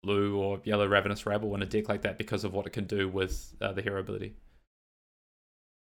[0.04, 2.86] blue or yellow Ravenous Rabble in a deck like that because of what it can
[2.86, 4.36] do with uh, the hero ability?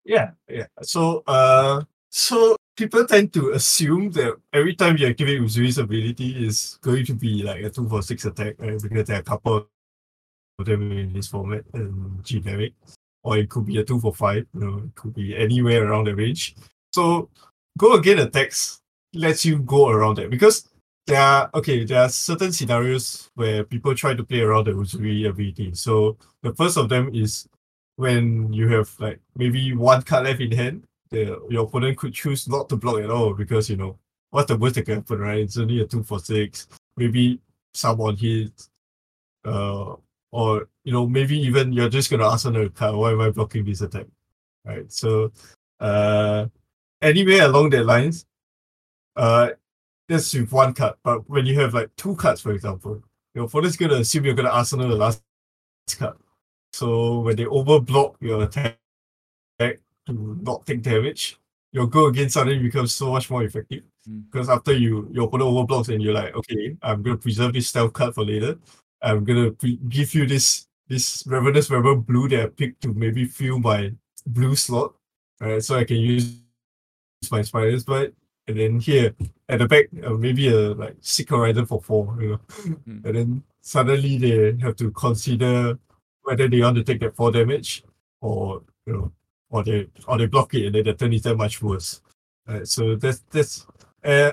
[0.05, 0.67] Yeah, yeah.
[0.83, 6.79] So, uh, so people tend to assume that every time you're giving Uzuri's ability is
[6.83, 8.81] going to be like a two for six attack, right?
[8.83, 9.69] Because there are a couple
[10.59, 12.73] of them in this format and generic,
[13.23, 14.47] or it could be a two for five.
[14.55, 16.57] You know, it could be anywhere around the range.
[16.93, 17.31] So,
[17.79, 18.82] go again attacks
[19.15, 20.69] lets you go around that because
[21.07, 25.29] there are okay, there are certain scenarios where people try to play around the Uzuri
[25.29, 25.75] ability.
[25.75, 27.49] So the first of them is
[27.97, 32.49] when you have like maybe one card left in hand, the your opponent could choose
[32.49, 33.99] not to block at all because you know
[34.31, 35.41] what's the worst that can happen, right?
[35.41, 37.41] It's only a two for six, maybe
[37.75, 38.71] someone hits,
[39.45, 39.95] uh,
[40.31, 42.95] or you know maybe even you're just gonna ask another card.
[42.95, 44.07] Why am I blocking this attack?
[44.65, 44.91] Right.
[44.93, 45.33] So,
[45.81, 46.47] uh,
[47.03, 48.25] anywhere along that lines,
[49.17, 49.51] uh,
[50.09, 53.03] that's with one cut, But when you have like two cuts, for example,
[53.35, 55.23] your opponent's gonna assume you're gonna arsenal the last
[55.99, 56.17] cut.
[56.73, 58.79] So when they overblock your attack
[59.59, 59.79] to
[60.43, 61.39] not take damage,
[61.73, 63.85] your go again suddenly becomes so much more effective.
[64.09, 64.25] Mm.
[64.31, 67.93] Because after you your opponent overblocks and you're like, okay, I'm gonna preserve this stealth
[67.93, 68.59] card for later.
[69.01, 73.25] I'm gonna pre- give you this this Ravenous Rabble blue that I picked to maybe
[73.25, 73.93] fill my
[74.27, 74.95] blue slot.
[75.43, 76.39] Alright, so I can use
[77.31, 78.15] my spider's bite
[78.53, 79.15] and then here
[79.49, 82.41] at the back uh, maybe a like sick horizon for four you know
[82.87, 83.05] mm.
[83.05, 85.79] and then suddenly they have to consider
[86.23, 87.83] whether they want to take that four damage
[88.21, 89.13] or you know
[89.51, 92.03] or they or they block it and then the turn is that much worse
[92.47, 93.67] right so that's that's
[94.05, 94.33] uh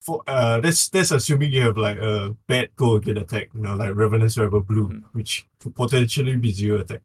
[0.00, 3.76] for uh that's that's assuming you have like a bad go again attack you know
[3.76, 5.02] like ravenous rabble blue mm.
[5.12, 7.02] which could potentially be zero attack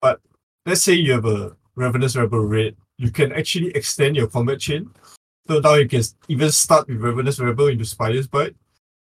[0.00, 0.20] but
[0.64, 4.88] let's say you have a ravenous rabble red you can actually extend your combat chain
[5.48, 8.56] so now you can even start with Ravenous Rabble into Spider's Bite,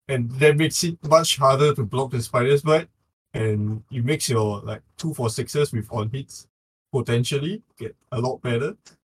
[0.08, 2.88] and that makes it much harder to block the Spider's Bite,
[3.34, 6.46] and it makes your like two for sixes with on hits
[6.92, 8.76] potentially get a lot better.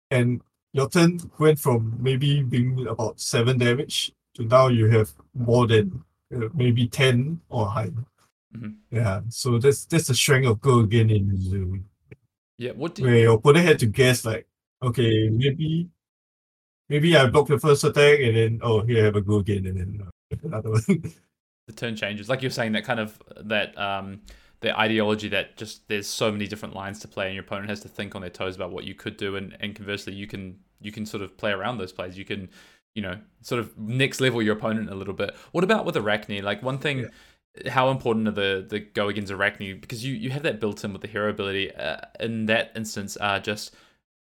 [0.10, 0.42] And
[0.74, 6.04] your turn went from maybe being about seven damage to now you have more than
[6.36, 7.94] uh, maybe ten or higher.
[8.56, 8.70] Mm-hmm.
[8.90, 11.84] Yeah, so that's that's the strength of go again in Uzuri.
[12.58, 13.08] Yeah, what do you...
[13.08, 14.48] where your opponent had to guess like,
[14.84, 15.88] okay, maybe
[16.92, 19.66] maybe I block the first attack and then oh here I have a go again
[19.66, 20.84] and then uh, another one.
[21.68, 24.22] the turn changes, like you're saying that kind of that um
[24.60, 27.80] the ideology that just there's so many different lines to play and your opponent has
[27.80, 30.60] to think on their toes about what you could do and, and conversely you can
[30.80, 32.18] you can sort of play around those plays.
[32.18, 32.50] You can
[32.94, 35.36] you know sort of next level your opponent a little bit.
[35.54, 36.44] What about with arachne?
[36.44, 37.10] Like one thing
[37.64, 37.72] yeah.
[37.72, 39.80] how important are the the go against arachne?
[39.80, 43.16] Because you you have that built in with the hero ability uh, in that instance
[43.18, 43.74] are uh, just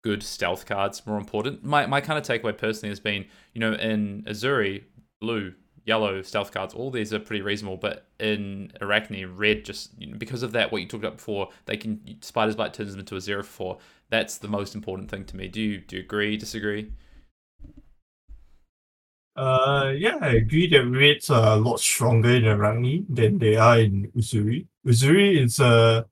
[0.02, 1.64] good stealth cards more important.
[1.64, 4.84] My my kind of takeaway personally has been, you know, in Uzuri,
[5.20, 5.54] blue,
[5.86, 7.78] yellow stealth cards, all these are pretty reasonable.
[7.78, 11.50] But in Arachne, red just you know, because of that, what you talked about before,
[11.66, 13.80] they can Spider's Bite turns them into a zero four.
[14.10, 15.48] That's the most important thing to me.
[15.48, 16.38] Do you do you agree?
[16.38, 16.92] Disagree?
[19.36, 23.80] Uh, yeah, I agree that reds are a lot stronger in Arachne than they are
[23.80, 24.68] in Uzuri.
[24.86, 26.06] Uzuri is a.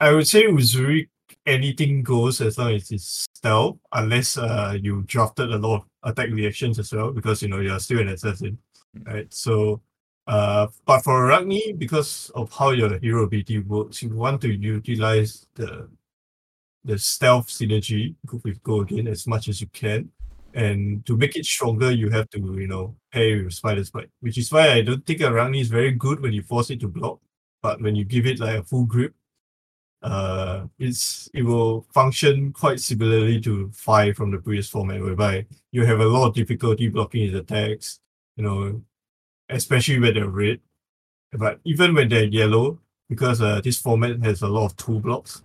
[0.00, 1.08] I would say Uzuri
[1.46, 6.30] anything goes as long as it's stealth, unless uh you drafted a lot of attack
[6.30, 8.58] reactions as well, because you know you're still an assassin,
[9.04, 9.32] right?
[9.32, 9.82] So,
[10.26, 15.46] uh, but for Arakni, because of how your hero ability works, you want to utilize
[15.54, 15.88] the
[16.84, 20.10] the stealth synergy with Go Again as much as you can.
[20.54, 24.36] And to make it stronger, you have to, you know, pair with Spider's Bite, which
[24.36, 27.20] is why I don't think Arakni is very good when you force it to block.
[27.62, 29.14] But when you give it like a full grip,
[30.02, 35.84] uh, it's it will function quite similarly to five from the previous format, whereby you
[35.84, 38.00] have a lot of difficulty blocking his attacks.
[38.36, 38.82] You know,
[39.48, 40.60] especially when they're red,
[41.32, 45.42] but even when they're yellow, because uh, this format has a lot of two blocks,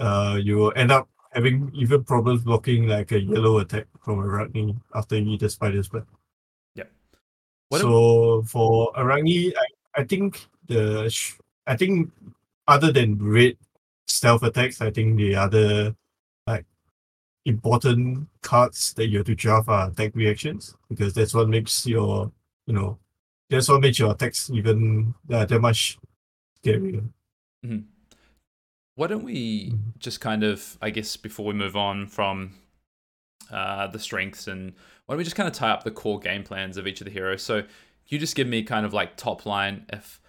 [0.00, 4.22] uh, you will end up having even problems blocking like a yellow attack from a
[4.22, 5.90] Arakni after you eat the spider's.
[6.74, 6.90] Yep.
[7.68, 11.12] What so for Arakni, I, I think the
[11.66, 12.10] I think
[12.68, 13.56] other than red
[14.06, 15.94] stealth attacks, I think the other
[16.46, 16.66] like
[17.44, 22.30] important cards that you have to draft are attack reactions because that's what makes your
[22.66, 22.98] you know
[23.50, 25.98] that's what makes your attacks even uh, that much
[26.64, 27.08] scarier.
[27.64, 27.78] Mm-hmm.
[28.94, 29.90] Why don't we mm-hmm.
[29.98, 32.54] just kind of, I guess, before we move on from
[33.50, 34.72] uh, the strengths, and
[35.06, 37.04] why don't we just kind of tie up the core game plans of each of
[37.06, 37.42] the heroes?
[37.42, 37.64] So
[38.06, 40.20] you just give me kind of like top line if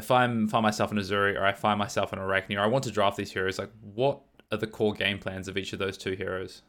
[0.00, 2.84] if I'm find myself in Uzuri or I find myself in Arakni or I want
[2.84, 5.96] to draft these heroes, like what are the core game plans of each of those
[5.96, 6.62] two heroes?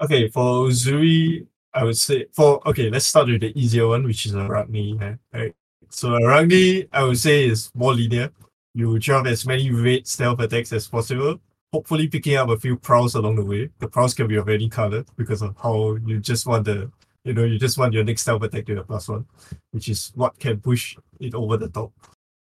[0.00, 4.26] Okay, for Uzuri, I would say for okay, let's start with the easier one, which
[4.26, 5.18] is Arakni.
[5.32, 5.54] Right?
[5.90, 8.30] So Arakni, I would say is more linear.
[8.74, 11.38] You draft as many red stealth attacks as possible,
[11.70, 13.68] hopefully picking up a few prowls along the way.
[13.78, 16.90] The prowls can be of any color because of how you just want the
[17.24, 19.26] you know, you just want your next stealth attack to be a plus one,
[19.70, 21.92] which is what can push it over the top.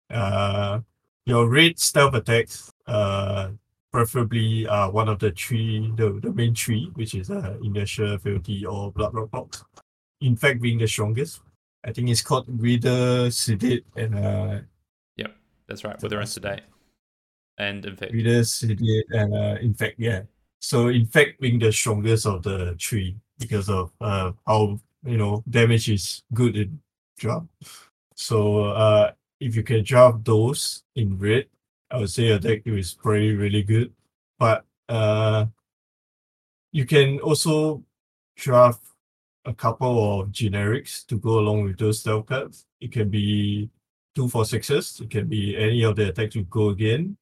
[0.10, 0.80] Uh,
[1.26, 3.50] your red stealth attacks, uh,
[3.92, 8.66] preferably uh, one of the three, the, the main three, which is uh, inertia, frailty,
[8.66, 9.64] or bloodrot pox.
[10.22, 11.42] In fact, being the strongest.
[11.86, 14.60] I think it's called Wither, Sedate, and uh.
[15.18, 15.36] Yep,
[15.68, 16.02] that's right.
[16.02, 16.62] Wither and Sedate,
[17.58, 18.14] and Infect.
[18.14, 20.00] Wither, Sedate, and uh, Infect.
[20.00, 20.22] Yeah.
[20.60, 25.89] So Infect being the strongest of the three because of uh how you know damage
[25.89, 26.79] is good in
[27.17, 27.45] drop.
[28.15, 31.47] So uh if you can drop those in red,
[31.91, 33.93] I would say deck is pretty really good.
[34.39, 35.47] But uh
[36.71, 37.84] you can also
[38.36, 38.84] draft
[39.45, 42.65] a couple of generics to go along with those stealth cards.
[42.79, 43.69] It can be
[44.15, 47.17] two for sixes, it can be any of the attacks you go again,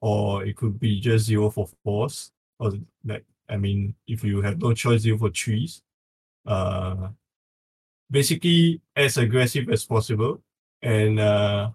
[0.00, 2.72] or it could be just zero for fours, or
[3.04, 5.82] like I mean, if you have no choice, you for trees.
[6.46, 7.08] Uh,
[8.10, 10.40] basically as aggressive as possible
[10.82, 11.70] and uh,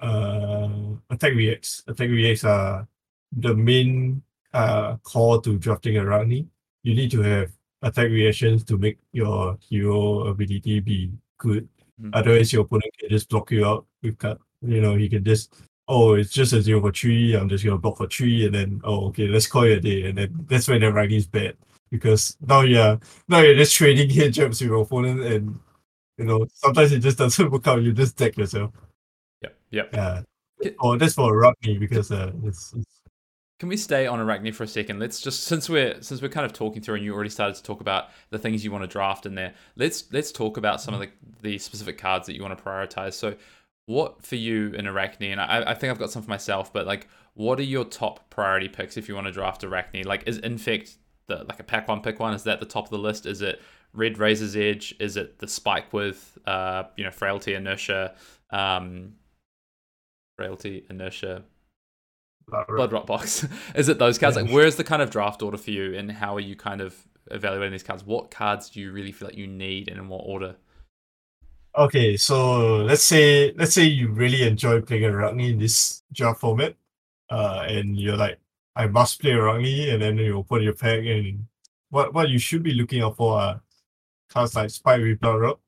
[0.00, 0.68] uh,
[1.10, 1.82] attack reacts.
[1.86, 2.88] Attack reacts are
[3.32, 4.22] the main
[4.52, 6.46] uh, core to drafting Arakni.
[6.82, 11.68] You need to have attack reactions to make your hero ability be good.
[12.00, 12.10] Mm-hmm.
[12.14, 14.38] Otherwise, your opponent can just block you out with cut.
[14.62, 15.54] You know, he can just
[15.88, 17.34] oh, it's just a zero for three.
[17.34, 20.08] I'm just gonna block for three, and then oh, okay, let's call it a day.
[20.08, 21.56] And then that's when the ranking is bad
[21.90, 25.58] because now you're now you're just trading hit jumps with your opponent, and
[26.18, 27.82] you know sometimes it just doesn't work out.
[27.82, 28.72] You just deck yourself.
[29.42, 29.56] Yep.
[29.70, 29.90] Yep.
[29.94, 30.22] Yeah.
[30.80, 33.02] Oh, that's for Arakni because uh, it's, it's
[33.62, 34.98] can we stay on Arakni for a second?
[34.98, 37.62] Let's just since we're since we're kind of talking through and you already started to
[37.62, 39.54] talk about the things you want to draft in there.
[39.76, 41.10] Let's let's talk about some of the
[41.42, 43.12] the specific cards that you want to prioritize.
[43.12, 43.36] So
[43.86, 46.86] what for you in Arakni, and I, I think I've got some for myself, but
[46.86, 50.04] like, what are your top priority picks if you want to draft Arakni?
[50.04, 52.34] Like, is Infect the like a pack one, pick one?
[52.34, 53.26] Is that the top of the list?
[53.26, 53.60] Is it
[53.92, 54.94] Red Razor's Edge?
[55.00, 58.14] Is it the spike with uh, you know, frailty, inertia,
[58.50, 59.14] um,
[60.36, 61.42] frailty, inertia,
[62.68, 63.46] bloodrot pox?
[63.74, 64.36] is it those cards?
[64.36, 66.96] Like, where's the kind of draft order for you, and how are you kind of
[67.30, 68.04] evaluating these cards?
[68.04, 70.56] What cards do you really feel like you need, and in what order?
[71.74, 76.76] Okay, so let's say let's say you really enjoy playing Arakni in this draft format,
[77.30, 78.38] uh, and you're like,
[78.76, 81.46] I must play Arakni, and then you open your pack, and
[81.88, 83.62] what what you should be looking out for are
[84.28, 84.68] cards like
[85.20, 85.58] Bloodrot,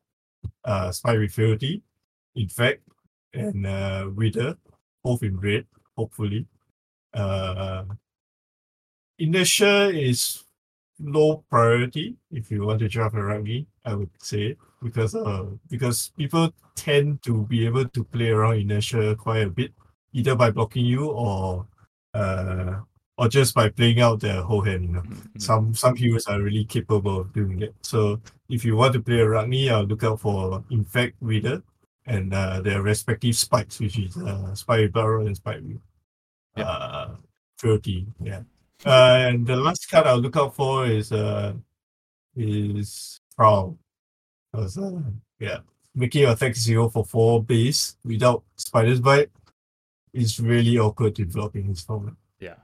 [0.64, 1.82] uh, Spike with Frailty,
[2.34, 2.86] Infect,
[3.32, 4.59] and uh, Wither,
[5.02, 5.64] both in red,
[5.96, 6.46] hopefully.
[7.14, 7.84] Uh,
[9.18, 10.44] Inertia is
[11.00, 14.57] low priority if you want to draft Arakni, I would say.
[14.85, 19.72] Because uh because people tend to be able to play around inertia quite a bit,
[20.12, 21.66] either by blocking you or
[22.12, 22.80] uh
[23.16, 25.03] or just by playing out their whole hand, you know.
[25.03, 25.41] Mhm.
[25.41, 27.74] Some some heroes are really capable of doing that.
[27.82, 31.62] So if you want to play Arakni, I'll look out for Infect Reader
[32.07, 35.80] and uh, their respective spikes, which is uh, Spike Barrel and Spike Wheel.
[36.57, 36.66] Yep.
[36.68, 37.09] Uh,
[37.59, 38.43] 30, yeah.
[38.85, 41.55] Uh, and the last card I'll look out for is uh
[42.37, 43.78] is Prowl.
[44.55, 45.00] Because uh,
[45.40, 45.59] yeah,
[45.94, 49.30] making your attack zero for four base without Spider's Bite
[50.12, 52.14] is really awkward in this format.
[52.38, 52.55] Yeah.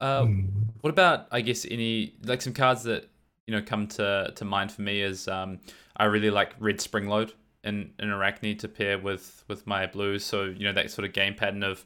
[0.00, 0.46] Uh, Hmm.
[0.80, 3.10] What about I guess any like some cards that
[3.46, 5.58] you know come to to mind for me is um
[5.96, 7.32] I really like Red Springload
[7.62, 10.24] in in Arakni to pair with with my blues.
[10.24, 11.84] So you know that sort of game pattern of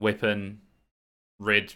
[0.00, 0.60] weapon,
[1.38, 1.74] red,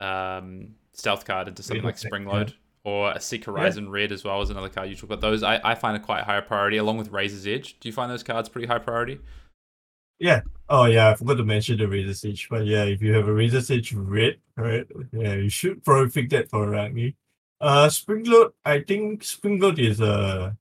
[0.00, 2.61] um, stealth card into something like Red, yeah.
[2.84, 5.20] Or a Seek Horizon Red as well as another card you talk about.
[5.20, 7.78] Those I, I find are quite higher priority, along with Razor's Edge.
[7.78, 9.20] Do you find those cards pretty high priority?
[10.18, 10.40] Yeah.
[10.68, 12.48] Oh yeah, I forgot to mention the Razor's Edge.
[12.50, 14.86] But yeah, if you have a Razor's Edge red, right?
[15.12, 17.14] Yeah, you should probably pick that for Arakni.
[17.60, 20.56] Uh Springload, I think Springload is a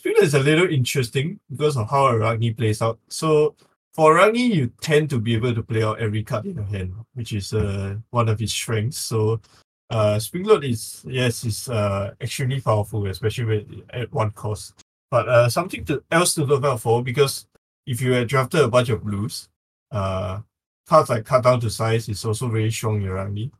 [0.00, 2.98] Springload is a little interesting because of how Arakni plays out.
[3.08, 3.56] So
[3.92, 6.94] for Arakni, you tend to be able to play out every card in your hand,
[7.12, 8.96] which is uh one of his strengths.
[8.98, 9.42] So
[9.90, 14.82] uh spring load is yes, is uh extremely powerful, especially when, at one cost.
[15.10, 17.46] But uh something to else to look out for because
[17.86, 19.48] if you had drafted a bunch of blues,
[19.90, 20.40] uh,
[20.86, 23.50] cards like cut down to size is also very strong in Arakni.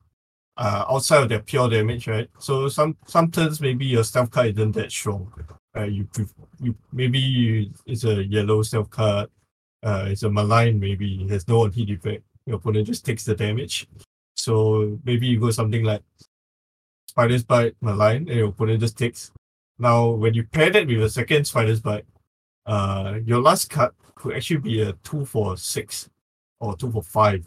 [0.57, 2.29] Uh, outside of their pure damage, right?
[2.39, 5.33] So some some turns maybe your stealth card isn't that strong.
[5.77, 6.07] Uh, you
[6.61, 9.31] you maybe you, it's a yellow stealth card.
[9.83, 12.23] Uh, it's a malign maybe it has no on hit effect.
[12.47, 13.89] Your opponent just takes the damage.
[14.41, 16.03] So maybe you go something like
[17.09, 19.33] Spider's Bite Malign, and your opponent just takes.
[19.79, 22.07] Now when you pair that with a second Spider's Bite,
[22.67, 26.09] uh, your last card could actually be a two for six
[26.61, 27.47] or two for five,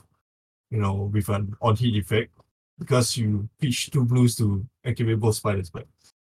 [0.69, 2.31] you know, with an on hit effect
[2.79, 5.87] because you pitch two blues to activate both spiders Bite.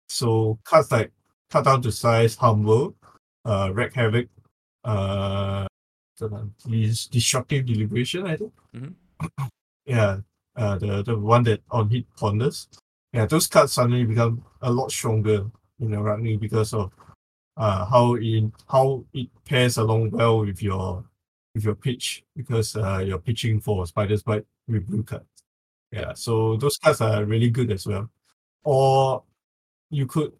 [0.08, 1.12] So cards like
[1.50, 2.94] cut down to size, humble,
[3.44, 4.28] uh, wreck havoc,
[4.84, 5.66] uh,
[6.18, 8.52] the one, Dis- destructive deliberation, I think.
[8.76, 8.94] Mhm.
[9.86, 10.20] yeah,
[10.56, 12.68] uh, the the one that on hit ponders.
[13.12, 15.46] Yeah, those cards suddenly become a lot stronger
[15.80, 16.92] in Arakni because of
[17.56, 21.04] uh, how in how it pairs along well with your
[21.54, 25.26] with your pitch because uh, you're pitching for spiders bite with blue cards.
[25.92, 28.10] Yeah, so those cards are really good as well.
[28.64, 29.22] Or
[29.90, 30.32] you could,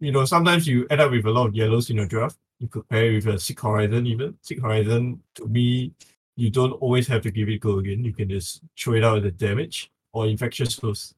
[0.00, 2.36] you know, sometimes you end up with a lot of yellows in your draft.
[2.58, 4.36] You could pair with a Seek Horizon even.
[4.42, 5.92] Seek Horizon to me,
[6.36, 8.04] you don't always have to give it go again.
[8.04, 11.14] You can just throw it out as a damage or infectious close.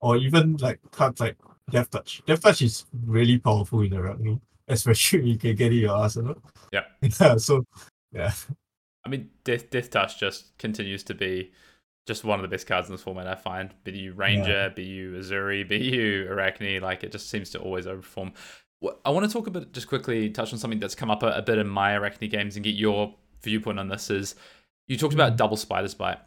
[0.00, 1.36] Or even like cards like
[1.70, 2.22] Death Touch.
[2.26, 5.96] Death Touch is really powerful in Arakni especially when you can get it in your
[5.96, 6.36] arsenal.
[6.72, 6.84] Yeah.
[7.20, 7.36] yeah.
[7.36, 7.64] So
[8.12, 8.32] yeah.
[9.04, 11.52] I mean, Death Death Touch just continues to be
[12.06, 13.26] just one of the best cards in this format.
[13.26, 17.50] I find, be you Ranger, be you Uzuri, be you Arakni, like it just seems
[17.50, 18.32] to always overperform.
[19.04, 21.28] I want to talk a bit, just quickly touch on something that's come up a,
[21.28, 24.10] a bit in my Arakni games and get your viewpoint on this.
[24.10, 24.34] Is
[24.86, 25.36] you talked about Mm.
[25.36, 26.18] double Spider's Bite,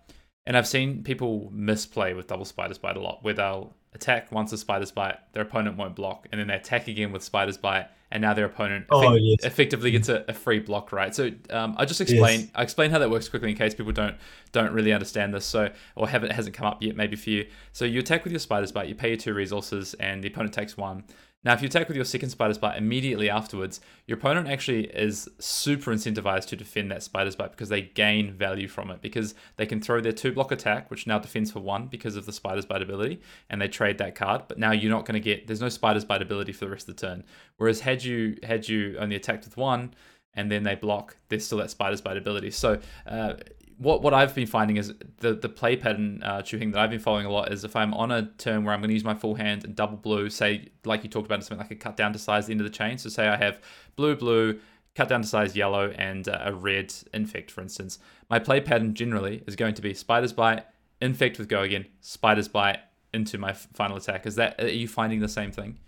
[0.45, 4.51] and I've seen people misplay with double Spider's Bite a lot, where they'll attack once
[4.53, 7.87] a Spider's Bite, their opponent won't block, and then they attack again with Spider's Bite,
[8.11, 9.43] and now their opponent Oh, effect- yes.
[9.43, 11.13] effectively gets a, a free block, right?
[11.13, 12.49] So um, I just explain Yes.
[12.55, 14.15] I explain how that works quickly in case people don't
[14.51, 15.45] don't really understand this.
[15.45, 17.47] So or have it hasn't come up yet maybe for you.
[17.71, 20.53] So you attack with your spider's bite, you pay your two resources, and the opponent
[20.53, 21.03] takes one.
[21.41, 25.29] Now, if you attack with your second spider's bite immediately afterwards, your opponent actually is
[25.39, 29.65] super incentivized to defend that spider's bite because they gain value from it because they
[29.65, 32.65] can throw their two block attack, which now defends for one because of the spider's
[32.65, 34.43] bite ability, and they trade that card.
[34.49, 36.89] But now you're not going to get there's no spider's bite ability for the rest
[36.89, 37.23] of the turn.
[37.55, 39.93] Whereas had you had you only attacked with one,
[40.33, 42.51] and then they block, there's still that spider's bite ability.
[42.51, 43.35] So uh,
[43.79, 46.99] what what I've been finding is the the play pattern uh, tuning that I've been
[46.99, 49.15] following a lot is if I'm on a turn where I'm going to use my
[49.15, 51.95] full hand and double blue, say like you talked about in something like a cut
[51.95, 52.97] down to size the end of the chain.
[52.97, 53.61] So say I have
[53.95, 54.59] blue blue.
[54.95, 57.99] Cut down to size yellow and uh, a red infect, for instance.
[58.29, 60.65] My play pattern generally is going to be spiders bite,
[60.99, 62.79] infect with go again, spiders bite
[63.13, 64.25] into my final attack.
[64.25, 65.79] Is that are you finding the same thing?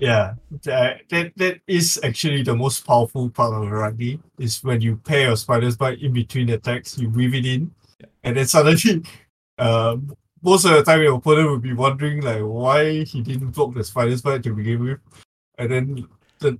[0.00, 0.34] Yeah.
[0.64, 5.28] That, that that is actually the most powerful part of rugby is when you pair
[5.28, 7.70] your spider's bite in between attacks, you weave it in,
[8.00, 8.06] Yeah.
[8.24, 9.04] and then suddenly
[9.58, 13.72] um most of the time your opponent will be wondering like why he didn't block
[13.74, 14.98] the spider's bite to begin with.
[15.58, 16.08] And then
[16.40, 16.58] the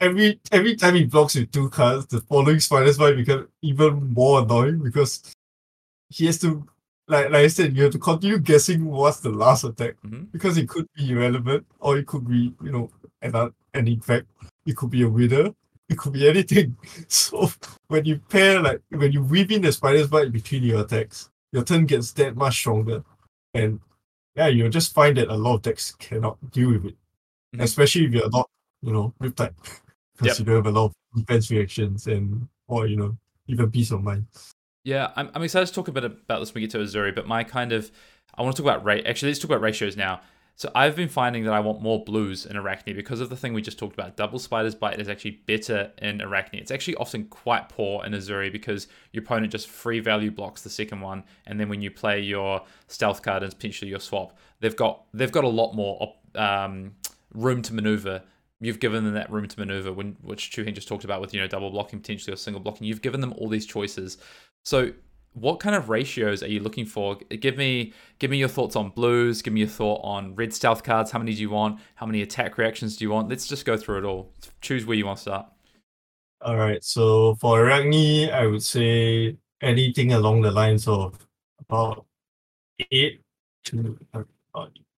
[0.00, 4.42] every every time he blocks with two cards, the following spider's bite becomes even more
[4.42, 5.22] annoying because
[6.08, 6.66] he has to
[7.08, 10.30] like like I said, you have to continue guessing what's the last attack Mhm.
[10.32, 12.90] because it could be irrelevant or it could be you know
[13.74, 14.26] and in fact
[14.66, 15.50] it could be a winner.
[15.88, 16.76] It could be anything.
[17.08, 17.50] So
[17.88, 21.64] when you pair like when you weave in the spider's bite between your attacks, your
[21.64, 23.04] turn gets that much stronger.
[23.54, 23.80] And
[24.36, 26.96] yeah, you'll just find that a lot of decks cannot deal with it.
[27.54, 27.62] Mhm.
[27.62, 28.48] Especially if you're not,
[28.80, 29.54] you know, Riptide.
[30.16, 30.38] Because Yep.
[30.38, 33.16] you don't have a lot of defense reactions and or you know,
[33.48, 34.26] even peace of mind.
[34.84, 37.14] Yeah, I'm, I'm excited to talk a bit about this when we get to Uzuri,
[37.14, 37.90] but my kind of
[38.34, 39.06] I want to talk about rate.
[39.06, 40.20] Actually, let's talk about ratios now.
[40.54, 43.54] So I've been finding that I want more blues in Arakni because of the thing
[43.54, 44.16] we just talked about.
[44.16, 46.60] Double Spider's Bite is actually better in Arakni.
[46.60, 50.70] It's actually often quite poor in Uzuri because your opponent just free value blocks the
[50.70, 54.76] second one, and then when you play your stealth card and potentially your swap, they've
[54.76, 56.94] got they've got a lot more um,
[57.34, 58.22] room to maneuver.
[58.60, 61.34] You've given them that room to maneuver, when, which Chu Heng just talked about with
[61.34, 62.86] you know double blocking potentially or single blocking.
[62.86, 64.18] You've given them all these choices.
[64.64, 64.92] So
[65.34, 67.16] what kind of ratios are you looking for?
[67.16, 69.42] Give me give me your thoughts on blues.
[69.42, 71.10] Give me your thought on red stealth cards.
[71.10, 71.80] How many do you want?
[71.94, 73.28] How many attack reactions do you want?
[73.28, 74.32] Let's just go through it all.
[74.60, 75.46] Choose where you want to start.
[76.42, 76.82] All right.
[76.84, 81.26] So for Arakni, I would say anything along the lines of
[81.60, 82.04] about
[82.90, 83.22] eight
[83.64, 84.24] to uh,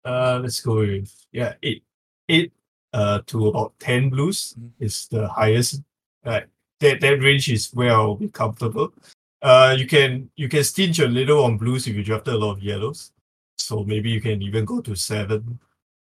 [0.05, 1.85] uh let's go with yeah eight
[2.31, 2.51] eight
[2.95, 4.71] uh to about ten blues Mhm.
[4.81, 5.83] is the highest.
[6.25, 6.47] Right.
[6.81, 8.93] That that range is where I'll be comfortable.
[9.45, 12.53] Uh, you can you can stinge a little on blues if you drafted a lot
[12.53, 13.12] of yellows.
[13.59, 15.61] So maybe you can even go to seven.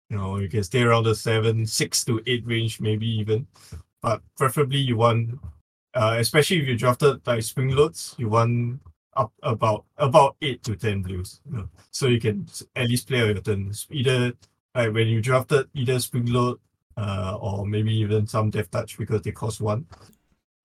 [0.09, 3.45] You know, you can stay around the seven, six to eight range, maybe even.
[4.01, 5.39] But preferably you want,
[5.93, 8.79] uh, especially if you drafted like spring loads, you want
[9.15, 11.39] up about about eight to ten blues.
[11.45, 13.85] You know, so you can at least play on your turns.
[13.91, 14.33] Either
[14.73, 16.57] like when you drafted either spring load,
[16.97, 19.85] uh, or maybe even some death touch because they cost one.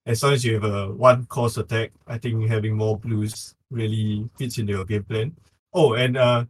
[0.07, 4.29] As long as you have a one cost attack, I think having more blues really
[4.39, 5.35] fits into your game plan.
[5.73, 6.45] Oh, and uh,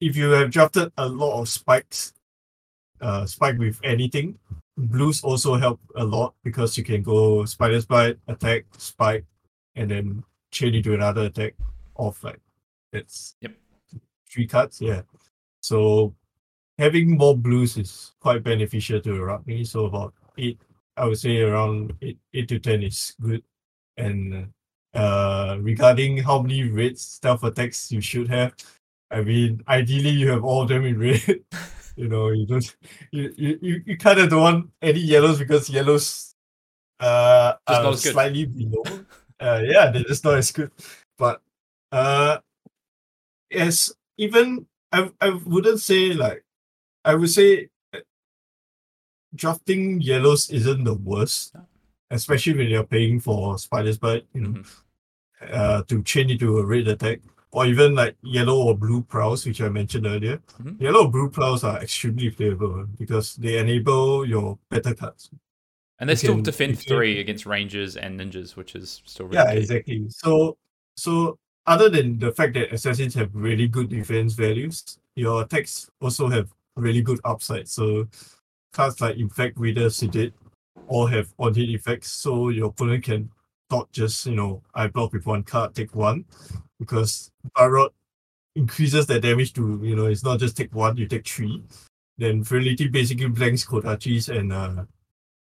[0.00, 2.12] if you have drafted a lot of spikes,
[3.00, 4.38] uh, spike with anything,
[4.76, 9.24] blues also help a lot because you can go spider's bite, attack, spike,
[9.74, 11.54] and then chain into another attack
[11.96, 12.40] of like
[12.92, 13.52] that's Yep.
[14.30, 14.80] three cards.
[14.80, 15.02] Yeah.
[15.60, 16.14] So
[16.78, 19.66] having more blues is quite beneficial to Arakni.
[19.66, 20.60] So about eight,
[20.96, 23.42] I would say around eight, eight to ten is good.
[23.96, 24.52] And
[24.94, 28.54] uh regarding how many red stealth attacks you should have,
[29.10, 31.22] I mean ideally you have all of them in red.
[31.96, 32.76] you know, you don't
[33.12, 36.34] you you, you, kind of don't want any yellows because yellows
[37.00, 38.12] uh Just are not as good.
[38.12, 38.82] slightly below.
[39.40, 40.70] uh yeah, they're just not as good.
[41.18, 41.40] But
[41.92, 42.38] uh
[43.50, 46.44] as even I I wouldn't say like
[47.04, 47.68] I would say
[49.34, 51.54] drafting yellows isn't the worst,
[52.10, 54.66] especially when you're paying for Spider's Bite, you know, Mhm.
[55.52, 57.20] uh, to change it to a red attack,
[57.50, 60.38] or even like yellow or blue prowls, which I mentioned earlier.
[60.62, 60.80] Mhm.
[60.80, 65.30] Yellow or blue prowls are extremely playable because they enable your better cards.
[66.00, 69.58] And they still defend three against rangers and ninjas, which is still really Yeah, key.
[69.60, 70.06] exactly.
[70.08, 70.58] So
[70.96, 76.28] so other than the fact that assassins have really good defense values, your attacks also
[76.28, 77.68] have really good upside.
[77.68, 78.08] So
[78.74, 80.34] cards like Infect Reader, Sedate
[80.88, 82.10] all have on hit effects.
[82.10, 83.30] So your opponent can
[83.70, 86.26] not just, you know, I block with one card, take one.
[86.78, 87.90] Because Barrot
[88.56, 91.62] increases the damage to, you know, it's not just take one, you take three.
[92.18, 94.84] Then Frailty basically blanks Kodachis and uh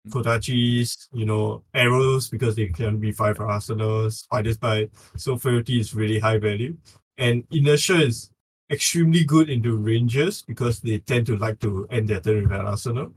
[0.10, 4.92] Kodachi's, you know, arrows because they can be five arsenals, spiders bite.
[5.16, 6.76] So frailty is really high value.
[7.18, 8.32] And inertia is
[8.72, 12.66] extremely good into rangers because they tend to like to end their turn with an
[12.66, 13.14] arsenal.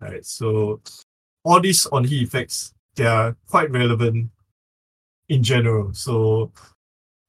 [0.00, 0.24] Right.
[0.24, 0.80] So
[1.44, 4.30] all these on hit effects, they are quite relevant
[5.28, 5.92] in general.
[5.94, 6.52] So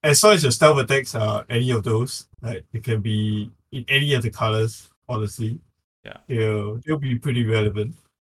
[0.04, 3.86] as long as your stealth attacks are any of those, like it can be in
[3.88, 5.60] any of the colors, honestly.
[6.04, 6.18] Yeah.
[6.28, 7.96] They'll they'll be pretty relevant.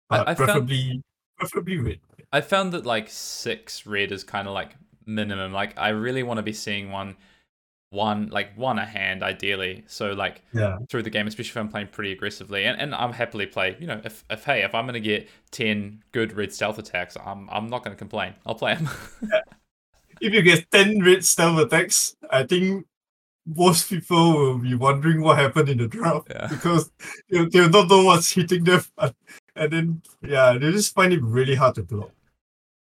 [0.09, 1.03] But I found- preferably
[1.39, 2.01] preferably red.
[2.33, 4.77] I found that like six red is kind of like
[5.07, 5.53] minimum.
[5.53, 7.17] Like I really want to be seeing one,
[7.93, 9.85] one like one a hand ideally.
[9.87, 10.79] So like Yeah.
[10.89, 13.77] through the game, especially if I'm playing pretty aggressively, and, and I'm happily play.
[13.79, 17.49] You know, if, if hey, if I'm gonna get ten good red stealth attacks, I'm
[17.51, 18.35] I'm not gonna complain.
[18.47, 18.89] I'll play them.
[20.21, 22.87] If you get ten red stealth attacks, I think
[23.45, 26.47] most people will be wondering what happened in the draft Yeah.
[26.49, 26.91] because
[27.29, 28.83] they'll, they'll not know what's hitting them.
[29.57, 32.11] And then yeah, they just find it really hard to block.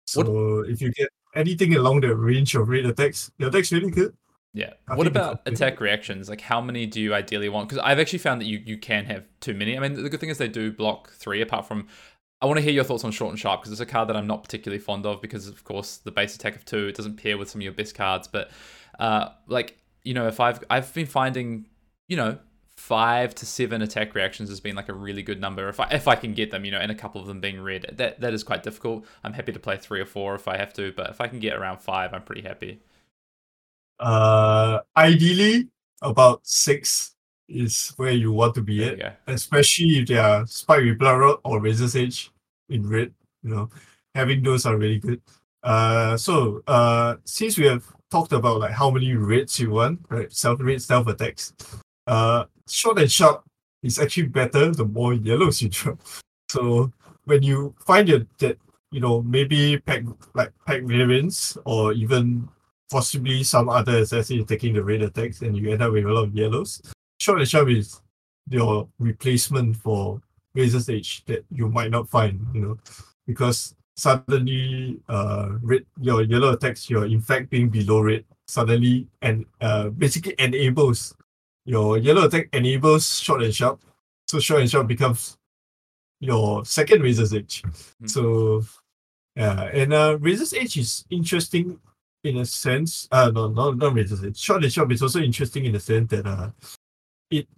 [0.06, 4.16] So if you get anything along the range of red attacks, your deck's really good.
[4.54, 4.74] Yeah.
[4.86, 6.28] I what about attack reactions?
[6.28, 7.68] Like, how many do you ideally want?
[7.68, 9.76] Because I've actually found that you you can have too many.
[9.76, 11.40] I mean, the good thing is they do block three.
[11.40, 11.88] Apart from,
[12.40, 14.16] I want to hear your thoughts on short and sharp because it's a card that
[14.16, 17.16] I'm not particularly fond of because of course the base attack of two it doesn't
[17.16, 18.28] pair with some of your best cards.
[18.28, 18.50] But
[18.98, 21.66] uh, like you know, if I've I've been finding,
[22.08, 22.38] you know,
[22.76, 25.70] five to seven attack reactions has been like a really good number.
[25.70, 27.62] If I if I can get them, you know, and a couple of them being
[27.62, 29.06] red, that that is quite difficult.
[29.24, 31.38] I'm happy to play three or four if I have to, but if I can
[31.38, 32.82] get around five, I'm pretty happy.
[34.02, 35.68] Uh, ideally,
[36.02, 37.14] about six
[37.48, 39.12] is where you want to be at, go.
[39.28, 42.30] especially if they are Spike with Bloodrot or Razor's Edge
[42.68, 43.12] in red.
[43.42, 43.70] You know,
[44.14, 45.22] having those are really good.
[45.62, 50.32] Uh, so uh, since we have talked about like how many raids you want, right?
[50.32, 51.52] Self raid, self attacks.
[52.06, 53.44] Uh, short and sharp
[53.84, 56.00] is actually better the more yellows you drop.
[56.50, 56.92] So
[57.24, 58.58] when you find your that
[58.90, 60.02] you know maybe pack
[60.34, 62.48] like pack variants or even
[62.92, 66.24] possibly some other assassin taking the raid attacks and you end up with a lot
[66.28, 66.80] of yellows.
[67.18, 68.02] Short and sharp is
[68.50, 70.20] your replacement for
[70.54, 72.78] Razor's Edge that you might not find, you know,
[73.26, 79.44] because suddenly uh red your yellow attacks you're in fact being below red suddenly and
[79.60, 81.14] uh basically enables
[81.66, 83.80] your yellow attack enables short and sharp.
[84.28, 85.38] So short and sharp becomes
[86.20, 87.62] your second Razor's Edge.
[87.62, 88.10] Mhm.
[88.10, 88.62] So
[89.36, 91.78] yeah, and uh Razor's Edge is interesting
[92.24, 93.08] in a sense.
[93.10, 94.38] Uh no, no not Edge.
[94.38, 96.50] Short and sharp is also interesting in the sense that uh
[97.30, 97.48] it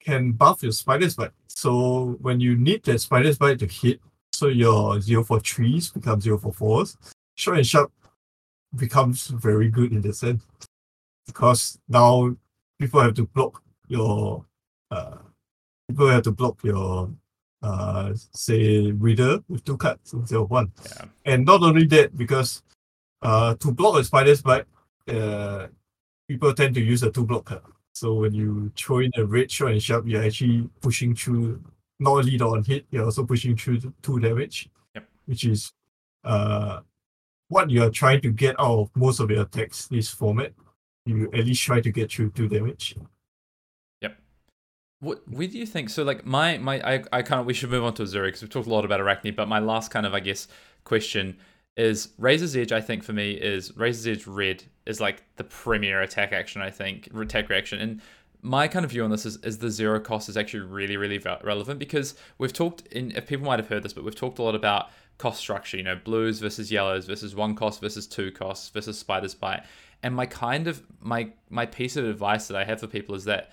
[0.00, 1.32] can buff your spider's bite.
[1.48, 4.00] So when you need that spider's bite to hit,
[4.32, 6.96] so your zero for threes become zero for fours,
[7.34, 7.92] short and sharp
[8.76, 10.44] becomes very good in the sense.
[11.26, 12.34] Because now
[12.78, 14.44] people have to block your
[14.90, 15.16] uh
[15.88, 17.10] people have to block your
[17.62, 20.72] uh say reader with two cards instead of one.
[20.84, 21.04] Yeah.
[21.24, 22.62] And not only that, because
[23.22, 24.66] uh to block a spider's bite,
[25.08, 25.66] uh
[26.28, 27.62] people tend to use a two block card.
[27.92, 31.60] So when you throw in a red short and sharp, you're actually pushing through
[31.98, 34.68] not only the on hit, you're also pushing through two damage.
[34.94, 35.08] Yep.
[35.26, 35.72] Which is
[36.24, 36.80] uh
[37.48, 40.52] what you're trying to get out of most of your attacks this format.
[41.06, 42.94] You at least try to get through two damage.
[44.02, 44.16] Yep.
[45.00, 45.90] What where do you think?
[45.90, 48.42] So like my my I, I kind of we should move on to Uzuri because
[48.42, 50.46] we've talked a lot about Arakni, but my last kind of I guess
[50.84, 51.38] question
[51.78, 52.72] is Razor's Edge.
[52.72, 56.60] I think for me is Razor's Edge Red is like the premier attack action.
[56.60, 58.02] I think attack reaction and.
[58.40, 61.18] My kind of view on this is, is the zero cost is actually really, really
[61.18, 64.42] relevant because we've talked in, if people might have heard this, but we've talked a
[64.42, 68.68] lot about cost structure, you know, blues versus yellows versus one cost versus two costs
[68.68, 69.64] versus spider's bite.
[70.04, 73.24] And my kind of, my, my piece of advice that I have for people is
[73.24, 73.50] that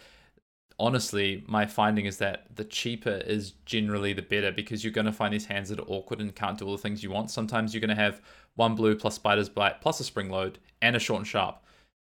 [0.80, 5.11] honestly, my finding is that the cheaper is generally the better because you're going to
[5.13, 7.32] find these hands that are awkward and can't do all the things you want.
[7.32, 8.21] Sometimes you're going to have
[8.55, 11.61] one blue plus spider's bite plus a spring load and a short and sharp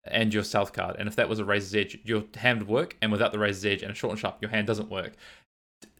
[0.07, 0.97] and your south card.
[0.99, 3.65] And if that was a razor's edge, your hand would work, and without the razor's
[3.65, 5.15] edge and a short and sharp, your hand doesn't work.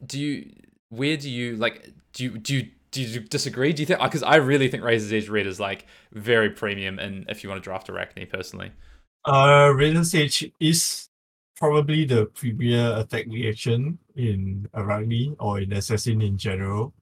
[0.05, 0.51] Do you?
[0.91, 1.91] Where do you like?
[2.12, 3.73] Do you do you do you disagree?
[3.73, 4.01] Do you think?
[4.01, 7.62] Because I really think razor's edge red is like very premium, and if you want
[7.62, 8.73] to draft Arakni personally,
[9.25, 11.04] Uh, Razor's Edge is
[11.57, 16.93] probably the premier attack reaction in Arakni or in Assassin in general,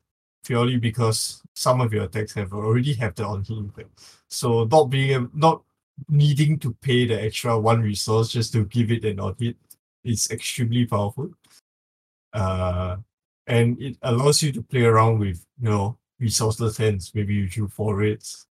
[0.45, 3.91] purely because some of your attacks have already have the on impact.
[4.29, 5.63] So not being not
[6.09, 9.57] needing to pay the extra one resource just to give it an on hit
[10.05, 11.31] is extremely powerful.
[12.33, 12.97] Uh,
[13.47, 17.13] and it allows you to play around with you know resourceless hands.
[17.15, 18.47] Maybe you do four raids.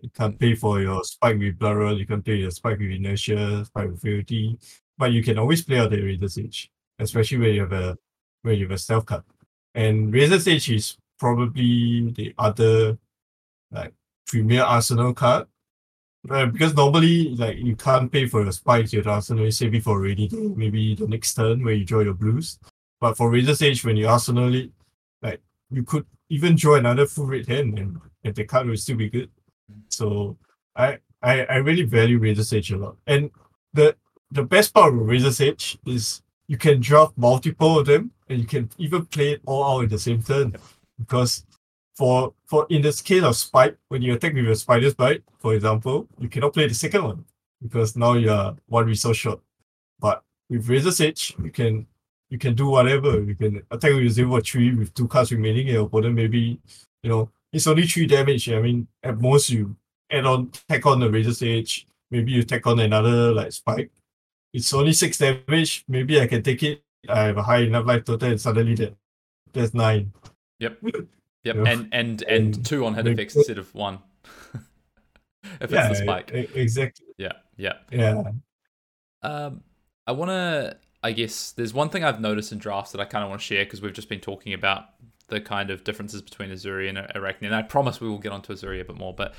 [0.00, 3.64] You can't pay for your spike with blur, you can play your spike with inertia,
[3.66, 4.58] spike with frailty,
[4.98, 7.98] but you can always play out the Razor's Edge, especially when you have a
[8.42, 9.24] when you have a stealth card.
[9.74, 12.98] And Razor's Edge is probably the other
[13.70, 13.92] like
[14.26, 15.46] premier arsenal card.
[16.28, 19.84] Uh, because normally like you can't pay for your spikes, your arsenal, you save it
[19.84, 22.58] for rainy day, maybe the next turn where you draw your blues.
[23.00, 24.70] But for Razor's Edge, when you arsenal it,
[25.22, 25.40] like
[25.70, 29.08] you could even draw another full red hand and, and the card will still be
[29.08, 29.30] good.
[29.88, 30.36] So
[30.74, 32.96] I I, I really value Razor's Edge a lot.
[33.06, 33.30] And
[33.72, 33.94] the
[34.30, 38.46] the best part of Razor's Edge is you can draft multiple of them and you
[38.46, 40.56] can even play it all out in the same turn.
[40.98, 41.44] Because
[41.94, 45.54] for for in this case of spike, when you attack with your spider's bite, for
[45.54, 47.24] example, you cannot play the second one
[47.62, 49.40] because now you are one resource short.
[49.98, 51.86] But with Razor's Edge, you can
[52.28, 53.22] you can do whatever.
[53.22, 56.60] You can attack with zero or three with two cards remaining, and your opponent maybe,
[57.02, 58.50] you know, it's only three damage.
[58.50, 59.76] I mean, at most you
[60.10, 63.90] add on tack on the Razor's Edge, maybe you tack on another like spike.
[64.56, 65.84] It's only six damage.
[65.86, 66.82] Maybe I can take it.
[67.08, 68.96] I have a high enough life total, and suddenly that
[69.52, 70.12] that's nine.
[70.58, 70.78] Yep.
[71.44, 74.00] Yep, and and and two on hit they effects instead of one.
[75.60, 76.32] if yeah, it's the spike.
[76.32, 77.06] exactly.
[77.18, 77.74] Yeah, yeah.
[77.92, 78.32] Yeah.
[79.22, 79.62] Um,
[80.08, 80.76] I want to.
[81.04, 83.46] I guess there's one thing I've noticed in drafts that I kind of want to
[83.46, 84.86] share because we've just been talking about
[85.28, 88.52] the kind of differences between Uzuri and Arakni, and I promise we will get onto
[88.52, 89.14] Uzuri a bit more.
[89.14, 89.32] But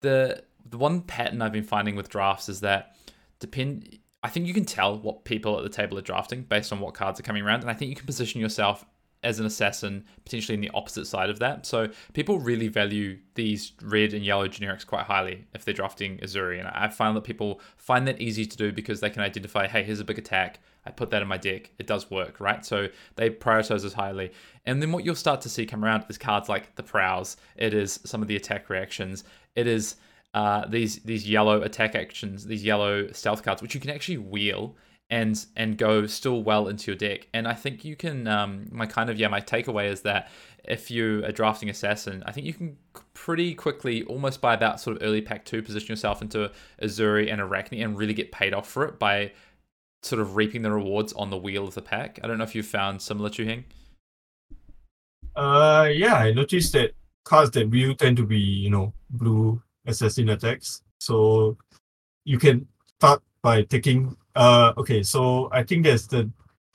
[0.00, 2.96] the the one pattern I've been finding with drafts is that
[3.38, 3.98] depend.
[4.22, 6.94] I think you can tell what people at the table are drafting based on what
[6.94, 8.84] cards are coming around, and I think you can position yourself
[9.24, 11.66] as an assassin potentially in the opposite side of that.
[11.66, 16.58] So people really value these red and yellow generics quite highly if they're drafting Uzuri,
[16.58, 19.82] and I find that people find that easy to do because they can identify, hey,
[19.82, 20.60] here's a big attack.
[20.86, 21.70] I put that in my deck.
[21.78, 22.64] It does work, right?
[22.64, 24.32] So they prioritize this highly.
[24.64, 27.36] And then what you'll start to see come around is cards like the Prowls.
[27.56, 29.24] It is some of the attack reactions.
[29.54, 29.96] It is
[30.38, 34.76] uh, these these yellow attack actions, these yellow stealth cards, which you can actually wheel
[35.10, 37.26] and and go still well into your deck.
[37.34, 38.28] And I think you can.
[38.28, 40.30] Um, my kind of yeah, my takeaway is that
[40.62, 42.76] if you are drafting assassin, I think you can
[43.14, 47.40] pretty quickly, almost by about sort of early pack two, position yourself into Uzuri and
[47.40, 49.32] Arakni and really get paid off for it by
[50.04, 52.20] sort of reaping the rewards on the wheel of the pack.
[52.22, 53.64] I don't know if you've found similar Chu Heng.
[55.34, 56.92] Uh, yeah, I noticed that
[57.24, 60.82] cards that wheel tend to be you know blue assassin attacks.
[61.00, 61.56] So
[62.24, 62.68] you can
[62.98, 66.30] start by taking uh okay, so I think there's the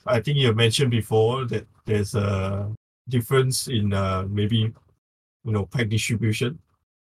[0.06, 2.70] I think you mentioned before that there's a
[3.08, 4.72] difference in uh maybe
[5.44, 6.58] you know pack distribution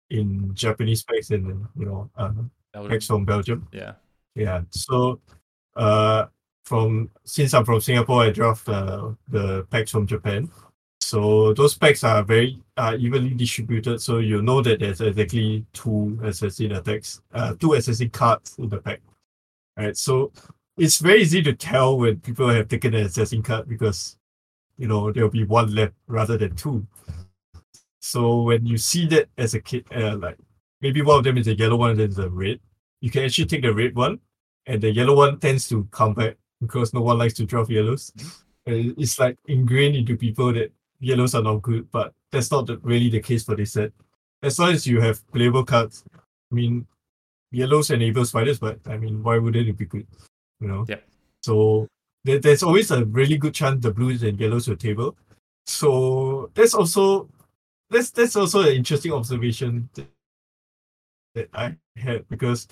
[0.10, 2.32] in Japanese packs and you know uh,
[2.88, 3.68] packs from Belgium.
[3.74, 3.94] Yeah.
[4.36, 4.62] Yeah.
[4.70, 5.20] So
[5.76, 6.28] uh
[6.64, 10.50] from since I'm from Singapore I draft uh, the packs from Japan.
[11.14, 14.02] So those packs are very uh, evenly distributed.
[14.02, 18.80] So you know that there's exactly two assassin attacks, uh, two assassin cards in the
[18.80, 19.00] pack.
[19.78, 19.96] Right.
[19.96, 20.32] So
[20.76, 24.18] it's very easy to tell when people have taken an assassin card because
[24.80, 26.84] you know there'll be one left rather than two.
[28.02, 30.40] So when you see that as a kid, uh, like
[30.82, 32.60] maybe one of them is a yellow one and then the red,
[33.02, 34.20] you can actually take the red one,
[34.66, 38.12] and the yellow one tends to come back because no one likes to draft yellows.
[38.66, 40.72] And it's like ingrained into people that
[41.04, 43.92] yellows are not good, but that's not the, really the case for this set.
[44.42, 46.88] As long as you have playable cards, I mean,
[47.52, 50.08] yellows enable spiders, but I mean, why wouldn't it be good?
[50.60, 50.86] You know?
[50.88, 51.02] Yeah.
[51.42, 51.88] So
[52.24, 55.16] there, there's always a really good chance the blues and yellows will table.
[55.66, 57.30] So that's also
[57.90, 60.08] that's that's also an interesting observation that,
[61.54, 62.68] I had because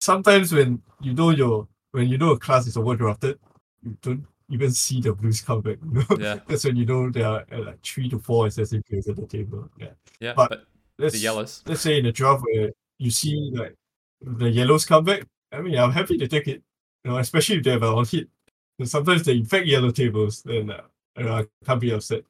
[0.00, 3.38] sometimes when you know your when you know a class is overdrafted,
[3.82, 5.78] you don't even see the blues come back.
[5.84, 6.16] You know?
[6.18, 6.38] Yeah.
[6.46, 9.26] That's when you know there are uh, like three to four assassin players at the
[9.26, 9.68] table.
[9.78, 9.88] Yeah.
[10.20, 10.34] Yeah.
[10.34, 10.64] But But,
[10.98, 11.62] Let's, the yellows.
[11.66, 13.74] Let's say in a draft where you see like
[14.20, 15.24] the yellows come back.
[15.52, 16.62] I mean, I'm happy to take it.
[17.04, 18.28] You know, especially if they have a on hit.
[18.78, 20.82] And sometimes they infect yellow tables, then uh,
[21.16, 22.22] I can't be upset.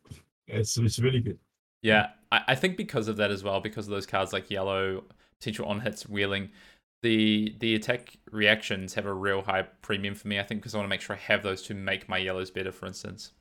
[0.46, 1.38] It's it's really good.
[1.82, 5.04] Yeah, I, I think because of that as well, because of those cards like yellow,
[5.38, 6.50] potential on hits, wheeling,
[7.02, 10.38] the the attack reactions have a real high premium for me.
[10.38, 12.50] I think because I want to make sure I have those to make my yellows
[12.50, 13.32] better, for instance.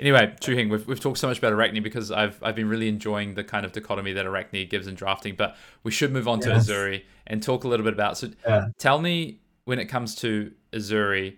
[0.00, 2.88] Anyway, Chu Heng, we've, we've talked so much about Arakni because I've I've been really
[2.88, 6.40] enjoying the kind of dichotomy that Arakni gives in drafting, but we should move on
[6.40, 8.18] to Uzuri and talk a little bit about.
[8.18, 8.66] So, Yeah.
[8.78, 11.36] tell me when it comes to Uzuri,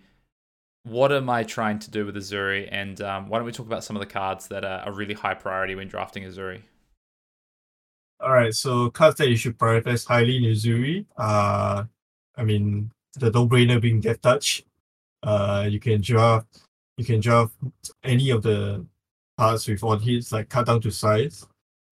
[0.84, 3.84] what am I trying to do with Uzuri, and um, why don't we talk about
[3.84, 6.62] some of the cards that are a really high priority when drafting Uzuri?
[8.20, 11.04] All right, so cards that you should prioritize highly in Uzuri.
[11.16, 11.84] Uh,
[12.36, 14.64] I mean, the no-brainer being Death Touch.
[15.22, 16.46] Uh, you can draft,
[16.96, 17.54] you can draft
[18.02, 18.84] any of the
[19.38, 21.46] cards with on hits, like cut down to size.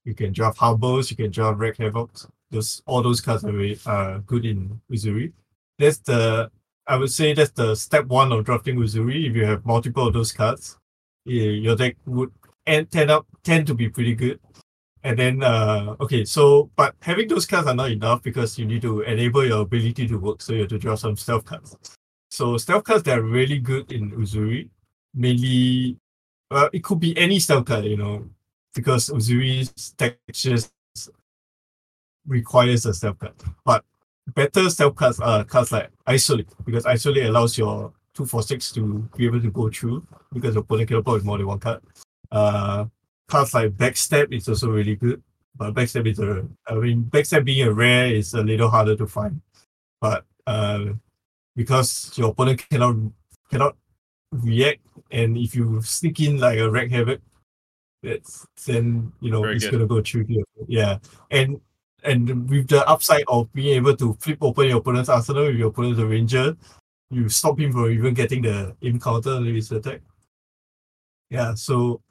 [0.04, 2.10] You can draft Harbors, you can draft Wreck Havoc.
[2.50, 5.32] Those all those cards are uh, good in Uzuri.
[5.78, 6.50] That's the
[6.86, 9.28] I would say that's the step one of drafting Uzuri.
[9.30, 10.78] If you have multiple of those cards,
[11.24, 12.32] your deck would
[12.66, 14.40] end, tend up tend to be pretty good.
[15.04, 18.82] And then, uh, okay, so but having those cards are not enough because you need
[18.82, 20.40] to enable your ability to work.
[20.42, 21.76] So you have to draw some stealth cards.
[22.30, 24.68] So stealth cards that are really good in Uzuri,
[25.14, 25.98] mainly,
[26.50, 28.28] well, it could be any stealth card, you know,
[28.74, 30.70] because Uzuri's textures
[32.26, 33.34] requires a stealth card.
[33.64, 33.84] But
[34.34, 39.08] better stealth cards are cards like Isolate because Isolate allows your two four six to
[39.16, 41.80] be able to go through because your opponent cannot play with more than one card.
[42.30, 42.86] Uh,
[43.32, 45.22] cards like Backstab is also really good,
[45.56, 49.06] but Backstab is a I mean Backstab being a rare is a little harder to
[49.06, 49.40] find,
[50.00, 50.92] but uh,
[51.56, 52.96] because your opponent cannot
[53.50, 53.76] cannot
[54.32, 57.20] react, and if you sneak in like a Wreck Havoc,
[58.02, 59.72] that's then you know Very it's good.
[59.72, 60.44] gonna go through here.
[60.68, 60.98] Yeah,
[61.30, 61.58] and
[62.04, 65.68] and with the upside of being able to flip open your opponent's arsenal if your
[65.68, 66.54] opponent's a ranger,
[67.08, 70.02] you stop him from even getting the encounter with attack.
[71.30, 72.02] Yeah, so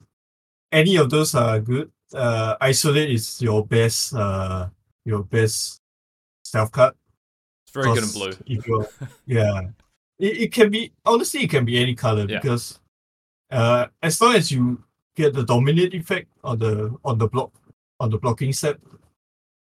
[0.71, 1.91] any of those are good.
[2.13, 4.67] Uh, isolate is your best uh
[5.05, 5.79] your best
[6.43, 6.93] stealth card.
[7.63, 8.33] It's very good in blue.
[8.45, 8.87] If you're,
[9.25, 9.61] yeah,
[10.19, 12.39] it, it can be honestly it can be any color Yeah.
[12.39, 12.79] because
[13.51, 14.83] uh as long as you
[15.15, 17.51] get the dominate effect on the on the block
[17.99, 18.79] on the blocking step,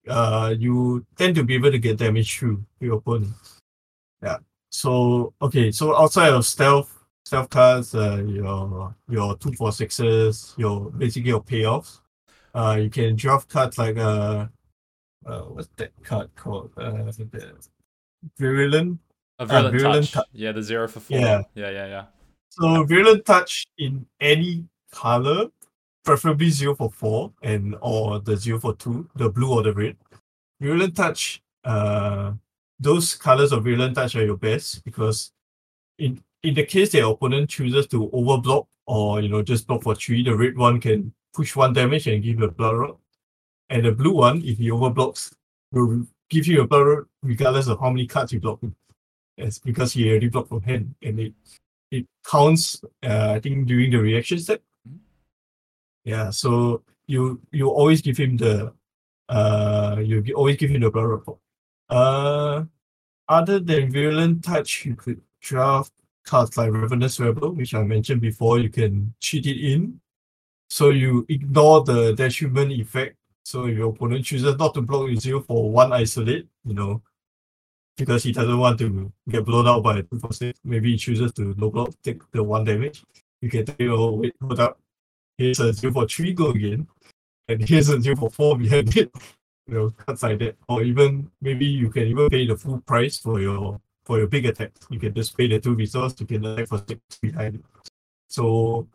[0.08, 3.34] uh you tend to be able to get damage through your opponent.
[4.22, 4.38] Yeah.
[4.70, 10.92] so okay, so outside of stealth, stealth cards, uh, your your two four sixes, your
[10.92, 12.00] basically your payoffs.
[12.54, 14.48] Uh, you can draft cards like uh,
[15.26, 16.72] uh what's that card called?
[16.78, 17.54] Uh, the
[18.38, 19.00] virulent.
[19.40, 20.14] A virulent, virulent touch.
[20.14, 21.18] tou- Yeah, the zero for four.
[21.18, 21.42] Yeah.
[21.56, 21.88] yeah, yeah.
[21.88, 22.06] yeah.
[22.50, 25.48] So virulent touch in any color,
[26.06, 29.98] preferably zero for four and or the zero for two, the blue or the red.
[30.62, 32.32] Virulent touch, uh,
[32.80, 35.34] those colors of virulent touch are your best because
[35.98, 39.96] in in the case their opponent chooses to overblock or you know just block for
[39.96, 42.98] three, the red one can push one damage and give you a bloodrot.
[43.70, 45.34] And the blue one, if he overblocks,
[45.72, 48.60] will give you a bloodrot regardless of how many cards you block.
[49.38, 51.34] It's because he already blocked from hand and it
[51.92, 54.62] it counts uh, I think during the reaction step.
[54.88, 55.00] Mhm.
[56.04, 58.74] Yeah, so you you always give him the
[59.30, 61.40] uh you always give him the blood report.
[61.90, 62.66] Uh
[63.28, 65.92] other than virulent touch, you could draft
[66.26, 70.00] cards like Ravenous Rabble, which I mentioned before, you can cheat it in.
[70.70, 73.16] So you ignore the detriment effect.
[73.44, 77.02] So if your opponent chooses not to block with you for one isolate, you know,
[77.96, 80.60] because he doesn't want to get blown out by two for six.
[80.64, 83.04] Maybe he chooses to no block, take the one damage.
[83.42, 84.80] You can take, oh, wait, hold up.
[85.38, 86.88] Here's a zero for three, go again.
[87.48, 89.12] And here's a zero for four behind it.
[89.68, 90.58] You know, cards like that.
[90.70, 94.46] Or even maybe you can even pay the full price for your for your big
[94.46, 94.72] attack.
[94.90, 97.66] You can just pay the two resource, you can attack for six behind it.
[98.28, 98.88] So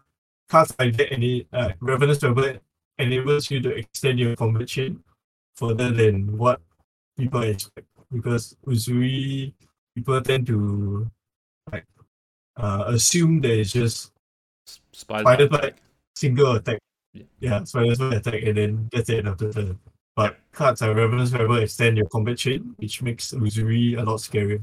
[0.49, 2.59] cards like that any it, uh, Ravenous Rabble
[2.99, 5.03] enables you to extend your combat chain
[5.55, 6.61] further than what
[7.17, 9.53] people expect because Uzuri
[9.95, 11.11] people tend to
[11.73, 11.85] like
[12.57, 14.13] uh, assume that it's just
[14.93, 15.75] Spider, Spider bite.
[16.15, 16.79] single attack.
[17.13, 17.25] Yeah.
[17.41, 19.79] Yeah, spider bite attack and then that's the end of the turn.
[20.17, 24.63] But cards like Ravenous Rabble extend your combat chain, which makes Uzuri a lot scarier.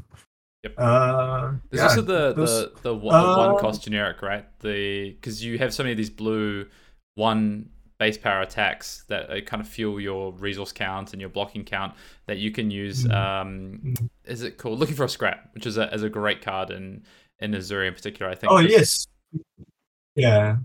[0.64, 0.74] Yep.
[0.78, 4.46] Uh, There's yeah, also the, those- the the one, the one Uh, cost generic, right?
[4.60, 6.68] The because you have so many of these blue
[7.16, 11.64] one base power attacks that uh, kind of fuel your resource count and your blocking
[11.64, 11.94] count
[12.28, 13.06] that you can use.
[13.06, 13.14] Mhm.
[13.16, 14.10] Um, Mhm.
[14.26, 17.04] is it called Looking for a Scrap, which is a is a great card in
[17.40, 18.32] in Uzuri in particular.
[18.32, 18.52] I think.
[18.52, 19.08] Oh yes.
[20.16, 20.58] Yeah.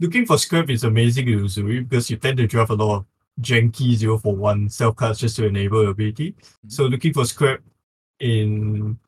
[0.00, 3.06] Looking for scrap is amazing in Uzuri because you tend to draft a lot of
[3.40, 6.34] janky zero for one self cards just to enable your ability.
[6.68, 7.60] So looking for scrap
[8.20, 8.98] in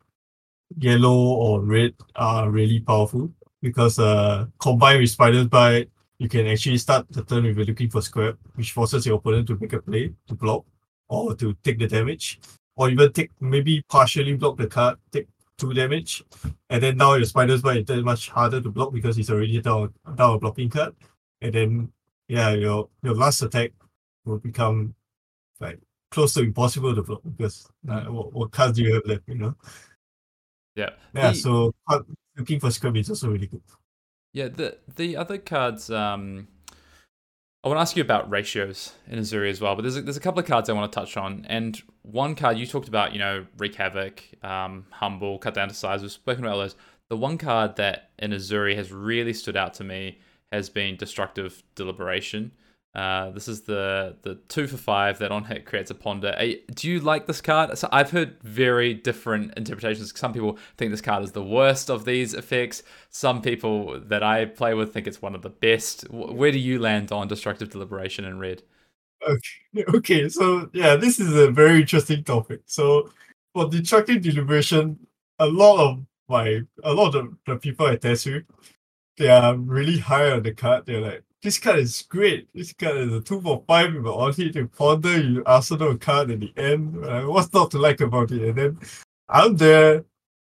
[0.78, 3.30] yellow or red are really powerful
[3.62, 7.90] because uh combined with spider's bite, you can actually start the turn with a looking
[7.90, 10.64] for square, which forces your opponent to make a play to block
[11.08, 12.40] or to take the damage.
[12.78, 16.22] Or even take maybe partially block the card, take two damage.
[16.68, 19.94] And then now your spider's bite is much harder to block because it's already down
[20.14, 20.94] down a blocking card.
[21.40, 21.92] And then
[22.28, 23.72] yeah, your your last attack
[24.24, 24.94] will become
[25.60, 25.78] like
[26.10, 29.36] close to impossible to block because uh, what, what cards do you have left, you
[29.36, 29.54] know?
[30.76, 30.90] Yeah.
[31.14, 31.74] Yeah, The- so
[32.36, 33.62] looking for scrap is also really good.
[34.32, 35.90] Yeah, the the other cards.
[35.90, 36.48] Um,
[37.64, 40.16] I want to ask you about ratios in Uzuri as well, but there's a, there's
[40.16, 43.12] a couple of cards I want to touch on, and one card you talked about,
[43.12, 46.02] you know, wreak havoc, um, humble, cut down to size.
[46.02, 46.76] We've spoken about those.
[47.08, 50.18] The one card that in Uzuri has really stood out to me
[50.52, 52.52] has been destructive deliberation.
[52.96, 56.34] Uh, this is the the two for five that on hit creates a ponder.
[56.74, 57.76] Do you like this card?
[57.76, 60.18] So I've heard very different interpretations.
[60.18, 62.82] Some people think this card is the worst of these effects.
[63.10, 66.10] Some people that I play with think it's one of the best.
[66.10, 68.62] Where do you land on destructive deliberation in red?
[69.94, 72.62] Okay, so yeah, this is a very interesting topic.
[72.66, 73.10] So
[73.52, 74.98] for destructive deliberation,
[75.38, 78.44] a lot of my a lot of the people I test with,
[79.18, 80.86] they are really high on the card.
[80.86, 82.48] They're like, this card is great.
[82.54, 85.96] This card is a two for five with an on hit to ponder you arsenal
[85.96, 87.04] card at the end.
[87.04, 88.42] Uh, what's not to like about it?
[88.42, 88.78] And then
[89.28, 90.04] I'm there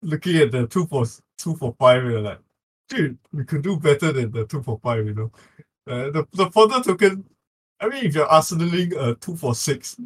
[0.01, 1.05] looking at the two for
[1.38, 2.39] two for five and I'm like,
[2.89, 5.32] dude, we could do better than the two for five, you know.
[5.88, 7.25] Uh, the the ponder token
[7.82, 9.99] I mean, if you're arsenaling a two for six,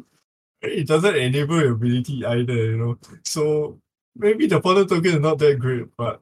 [0.62, 2.98] it doesn't enable your ability either, you know.
[3.24, 3.78] So
[4.16, 6.20] maybe the ponder token is not that great, but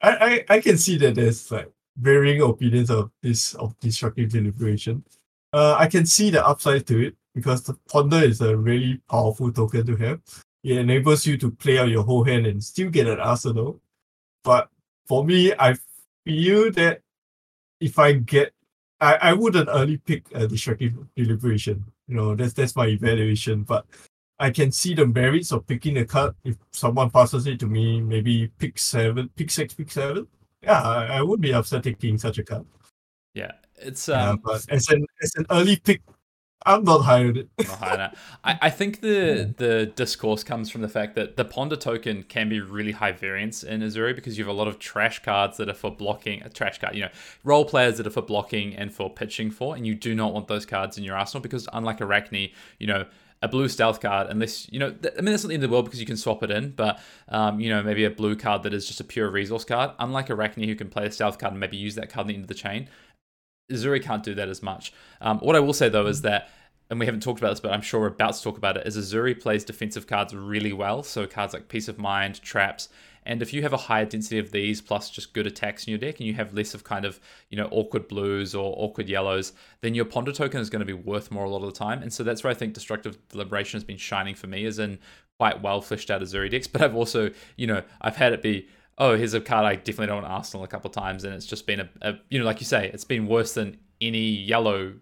[0.00, 5.04] I, I, I can see that there's like varying opinions of this of destructive deliberation.
[5.52, 9.52] Uh, I can see the upside to it because the ponder is a really powerful
[9.52, 10.20] token to have.
[10.62, 13.80] It enables you to play out your whole hand and still get an arsenal.
[14.42, 14.68] But
[15.06, 15.76] for me, I
[16.24, 17.02] feel that
[17.80, 18.52] if I get
[19.00, 21.84] I, I wouldn't early pick a destructive deliberation.
[22.08, 23.62] You know, that's that's my evaluation.
[23.62, 23.86] But
[24.38, 28.00] I can see the merits of picking a card if someone passes it to me,
[28.00, 30.26] maybe pick seven, pick six, pick seven.
[30.64, 32.66] Yeah, I, I would be upset taking such a card.
[33.34, 36.02] Yeah, it's Yeah, um, but as an as an early pick,
[36.66, 37.48] I'm not high on it.
[37.58, 38.10] Not high on.
[38.44, 42.48] I, I think the the discourse comes from the fact that the Ponder token can
[42.48, 45.68] be really high variance in Uzuri because you have a lot of trash cards that
[45.68, 47.10] are for blocking, a trash card, you know,
[47.42, 50.48] role players that are for blocking and for pitching for, and you do not want
[50.48, 53.04] those cards in your arsenal because unlike Arakni, you know,
[53.44, 55.68] a blue stealth card, unless you know, th- I mean, that's not the end of
[55.68, 58.34] the world because you can swap it in, but um, you know, maybe a blue
[58.34, 59.90] card that is just a pure resource card.
[59.98, 62.34] Unlike Arakni, who can play a stealth card and maybe use that card at the
[62.34, 62.88] end of the chain,
[63.70, 64.94] Uzuri can't do that as much.
[65.20, 66.48] Um, what I will say though is that,
[66.88, 68.86] and we haven't talked about this, but I'm sure we're about to talk about it,
[68.86, 71.02] is Uzuri plays defensive cards really well.
[71.02, 72.88] So cards like Peace of Mind, Traps,
[73.26, 75.98] and if you have a higher density of these plus just good attacks in your
[75.98, 77.20] deck and you have less of kind of,
[77.50, 80.92] you know, awkward blues or awkward yellows, then your ponder token is going to be
[80.92, 82.02] worth more a lot of the time.
[82.02, 84.98] And so that's where I think Destructive Deliberation has been shining for me, is in
[85.38, 86.66] quite well fleshed out Uzuri decks.
[86.74, 88.68] But I've also, you know, I've had it be
[88.98, 91.66] oh, here's a card I definitely don't want Arsenal a couple times, and it's just
[91.66, 94.94] been a, a, you know, like you say, it's been worse than any yellow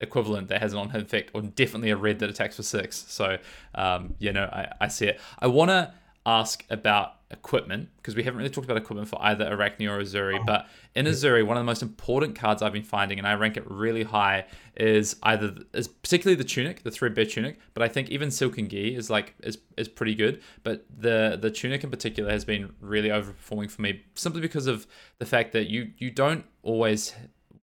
[0.00, 3.04] equivalent that has an on-hit effect, or definitely a red that attacks for six.
[3.08, 3.38] So,
[3.74, 5.20] um, you know, I, I see it.
[5.38, 5.92] I want to
[6.26, 10.38] ask about equipment because we haven't really talked about equipment for either Arakni or Uzuri.
[10.40, 10.44] Oh.
[10.44, 13.56] But in Uzuri, one of the most important cards I've been finding, and I rank
[13.56, 17.58] it really high, is either is particularly the tunic, the threadbare tunic.
[17.74, 20.42] But I think even Silken Gi is like is is pretty good.
[20.62, 24.86] But the the tunic in particular has been really overperforming for me simply because of
[25.18, 27.14] the fact that you you don't always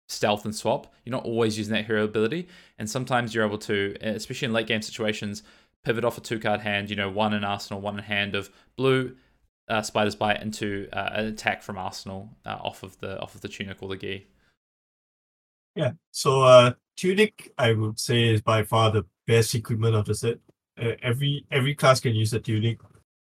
[0.09, 0.93] stealth and swap.
[1.05, 2.49] You're not always using that hero ability,
[2.79, 5.43] and sometimes you're able to, especially in late game situations
[5.85, 8.51] pivot off a two card hand, you know, one in Arsenal, one in hand of
[8.77, 9.15] blue,
[9.69, 13.41] uh, Spider's Bite into uh, an attack from Arsenal uh, off of the off of
[13.41, 14.23] the tunic or the gear.
[15.75, 20.15] Yeah, so uh, tunic I would say is by far the best equipment of the
[20.15, 20.39] set.
[20.81, 22.79] Uh, every every class can use a tunic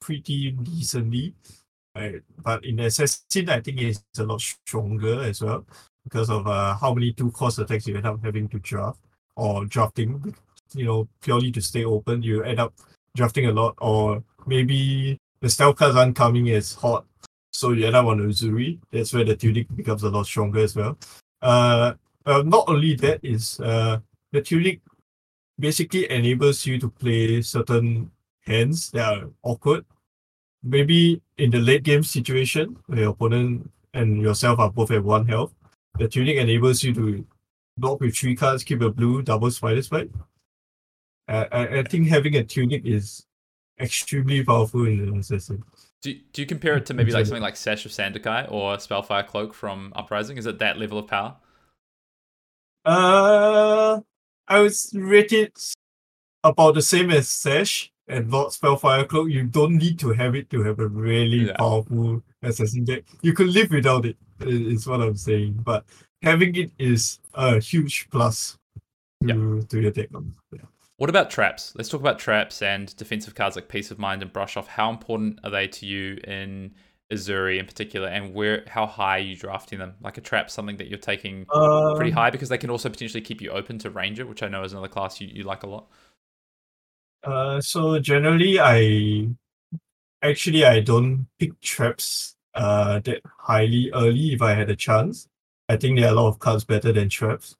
[0.01, 1.35] pretty decently,
[1.95, 2.21] right?
[2.43, 5.65] But in assassin, I think it's a lot stronger as well
[6.03, 8.99] because of uh, how many two cost attacks you end up having to draft
[9.35, 10.35] or drafting
[10.75, 12.73] you know, purely to stay open, you end up
[13.15, 17.05] drafting a lot, or maybe the stealth cards aren't coming as hot,
[17.51, 18.79] so you end up on Uzuri.
[18.91, 20.97] That's where the tunic becomes a lot stronger as well.
[21.41, 23.99] Uh, uh not only that is uh
[24.31, 24.79] the tunic
[25.59, 28.09] basically enables you to play certain
[28.47, 29.83] hands that are awkward.
[30.63, 35.27] Maybe in the late game situation where your opponent and yourself are both at one
[35.27, 35.53] health,
[35.99, 37.25] the tunic enables you to
[37.77, 40.09] block with three cards, keep a blue, double spider's bite.
[41.27, 43.25] I, I think having a tunic is
[43.79, 45.63] extremely powerful in the assassin.
[46.01, 49.23] Do, do you compare it to maybe like something like Sash of Sandikai or Spellfire
[49.23, 50.37] Cloak from Uprising?
[50.37, 51.35] Is it that level of power?
[52.85, 54.01] Uh,
[54.47, 55.73] I would rate it
[56.43, 59.29] about the same as Sash and not Spellfire Cloak.
[59.29, 61.55] You don't need to have it to have a really yeah.
[61.57, 63.03] powerful assassin deck.
[63.21, 65.61] You could live without it, is what I'm saying.
[65.63, 65.85] But
[66.21, 68.57] having it is a huge plus
[69.25, 69.67] to, yeah.
[69.69, 70.09] to your deck.
[70.51, 70.59] Yeah.
[70.97, 71.73] What about traps?
[71.75, 74.67] Let's talk about traps and defensive cards like Peace of Mind and Brush Off.
[74.67, 76.75] How important are they to you in
[77.11, 79.95] Uzuri in particular, and where how high are you drafting them?
[80.01, 83.21] Like a trap, something that you're taking um, pretty high because they can also potentially
[83.21, 85.67] keep you open to Ranger, which I know is another class you, you like a
[85.67, 85.87] lot.
[87.23, 89.29] Uh, so generally, I
[90.21, 95.27] actually I don't pick traps uh that highly early if I had a chance.
[95.69, 97.55] I think there are a lot of cards better than traps.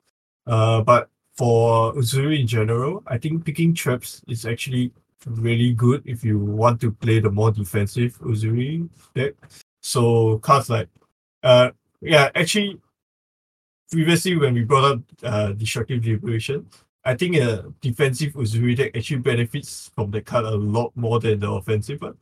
[0.46, 4.92] Uh, but for Uzuri in general, I think picking traps is actually
[5.26, 9.34] really good if you want to play the more defensive Uzuri deck.
[9.82, 10.90] So cards like
[11.44, 11.72] uh
[12.02, 12.80] yeah, actually
[13.92, 16.68] previously when we brought up uh destructive deliberation,
[17.06, 21.40] I think a defensive Uzuri deck actually benefits from the card a lot more than
[21.40, 22.18] the offensive one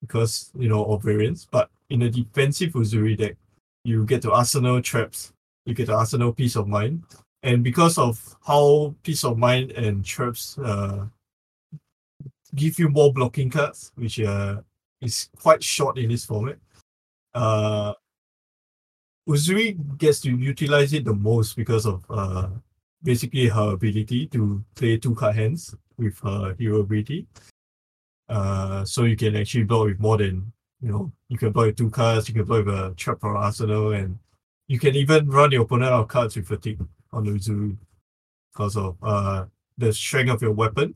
[0.00, 1.46] because you know of variance.
[1.50, 3.36] But in a defensive Uzuri deck,
[3.84, 5.32] you get to arsenal traps,
[5.64, 7.02] you get to arsenal peace of mind,
[7.42, 11.06] and because of how peace of mind and traps uh,
[12.54, 14.60] give you more blocking cards, which uh,
[15.00, 16.58] is quite short in this format,
[17.34, 17.94] uh,
[19.28, 22.48] Uzuri gets to utilize it the most because of uh,
[23.02, 27.26] basically her ability to play two card hands with her hero ability.
[28.28, 31.12] Uh, so you can actually block with more than you know.
[31.28, 32.28] You can block with two cards.
[32.28, 34.18] You can block with a trap or arsenal, and
[34.68, 36.80] you can even run your opponent out of cards with fatigue
[37.12, 37.76] on the Uzuri
[38.52, 39.44] because of uh
[39.78, 40.94] the strength of your weapon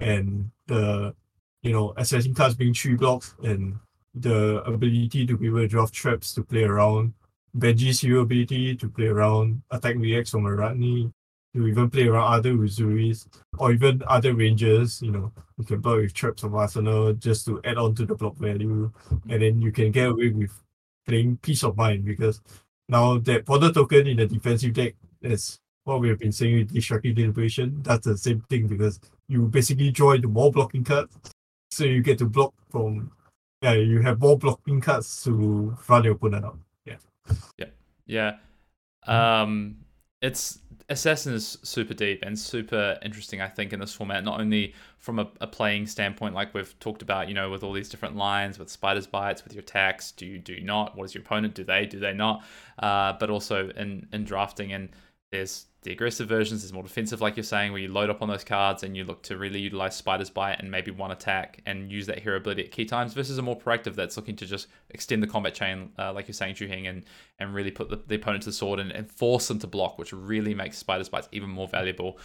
[0.00, 1.14] and the
[1.62, 3.76] you know assassin cards being three blocks and
[4.14, 7.12] the ability to be able to draft traps to play around
[7.56, 11.12] Benji's hero ability to play around attack reacts from Arakni
[11.54, 13.26] to even play around other Uzuris
[13.58, 17.60] or even other rangers, you know, you can play with traps of Arsenal just to
[17.64, 18.92] add on to the block value.
[19.28, 20.52] And then you can get away with
[21.06, 22.40] playing Peace of Mind because
[22.88, 26.72] now that Ponder token in the defensive deck is what we have been saying with
[26.72, 31.16] destructive deliberation, that's the same thing because you basically draw into more blocking cards.
[31.70, 33.12] So you get to block from
[33.62, 36.58] yeah, you have more blocking cards to run your opponent out.
[36.84, 36.96] Yeah.
[37.58, 37.66] Yeah.
[38.06, 38.36] Yeah.
[39.06, 39.78] Um
[40.20, 40.60] it's
[40.90, 45.18] Assassin is super deep and super interesting, I think, in this format, not only from
[45.18, 48.58] a, a, playing standpoint, like we've talked about, you know, with all these different lines,
[48.58, 50.96] with spiders bites, with your attacks, do you do not?
[50.96, 51.54] What is your opponent?
[51.54, 51.84] Do they?
[51.84, 52.42] Do they not?
[52.78, 54.88] Uh, but also in, in drafting and
[55.30, 58.28] there's the aggressive versions there's more defensive, like you're saying, where you load up on
[58.28, 61.92] those cards and you look to really utilize Spider's Bite and maybe one attack and
[61.92, 64.66] use that hero ability at key times, versus a more proactive that's looking to just
[64.90, 67.04] extend the combat chain, uh, like you're saying, Chu Heng, and
[67.38, 69.98] and really put the, the opponent to the sword and, and force them to block,
[69.98, 72.18] which really makes Spider's Bites even more valuable.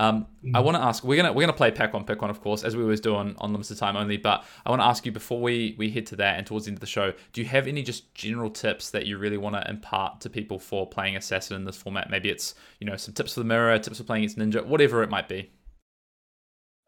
[0.00, 0.56] Um, mm-hmm.
[0.56, 1.04] I want to ask.
[1.04, 3.14] We're gonna we're gonna play pack one, pick one, of course, as we always do
[3.14, 4.16] on, on limited time only.
[4.16, 6.70] But I want to ask you before we we head to that and towards the
[6.70, 9.56] end of the show, do you have any just general tips that you really want
[9.56, 12.08] to impart to people for playing assassin in this format?
[12.08, 15.02] Maybe it's you know some tips for the mirror, tips for playing against ninja, whatever
[15.02, 15.50] it might be.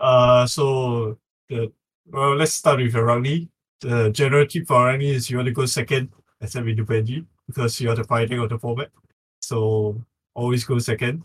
[0.01, 1.19] Uh, so
[1.51, 1.71] the
[2.07, 3.51] well, let's start with Arakni.
[3.83, 6.09] The general tip for Arakni is you want to go second,
[6.41, 8.91] except with Benji, because you are the fighting of the format.
[9.43, 10.03] So
[10.35, 11.25] always go second.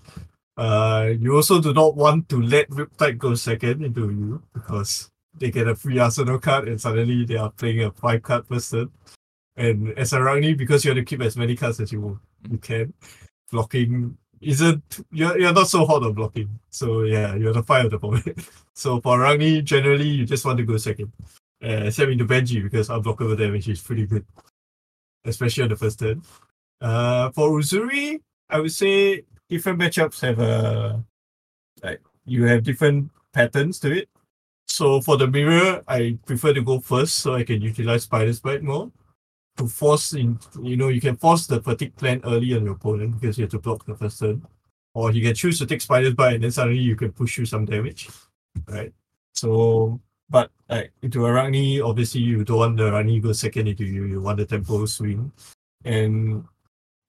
[0.58, 5.52] Uh, you also do not want to let Riptide go second into you because they
[5.52, 8.90] get a free Arsenal card and suddenly they are playing a five card person.
[9.56, 12.94] And as Arakni, because you have to keep as many cards as you you can,
[13.52, 16.60] blocking isn't you're, you're not so hot on blocking.
[16.72, 18.48] So yeah, you're the fire of the moment.
[18.74, 21.12] so for Arakni, generally you just want to go second.
[21.64, 24.26] Uh, except into Benji because unblockable damage is pretty good.
[25.26, 26.24] Especially on the first turn.
[26.82, 31.04] Uh for Uzuri, I would say different matchups have a
[31.84, 34.10] like you have different patterns to it.
[34.68, 38.64] So for the mirror, I prefer to go first so I can utilize Spider's Bite
[38.64, 38.92] more.
[39.58, 43.20] To force in you know, you can force the fatigue plan early on your opponent
[43.20, 44.46] because you have to block the first turn.
[44.94, 47.46] Or you can choose to take Spider's Bite and then suddenly you can push you
[47.46, 48.10] some damage.
[48.68, 48.94] Right?
[49.34, 54.06] So but like into Arakni, obviously you don't want the Arakni go second into you,
[54.06, 55.32] you want the tempo swing.
[55.86, 56.44] And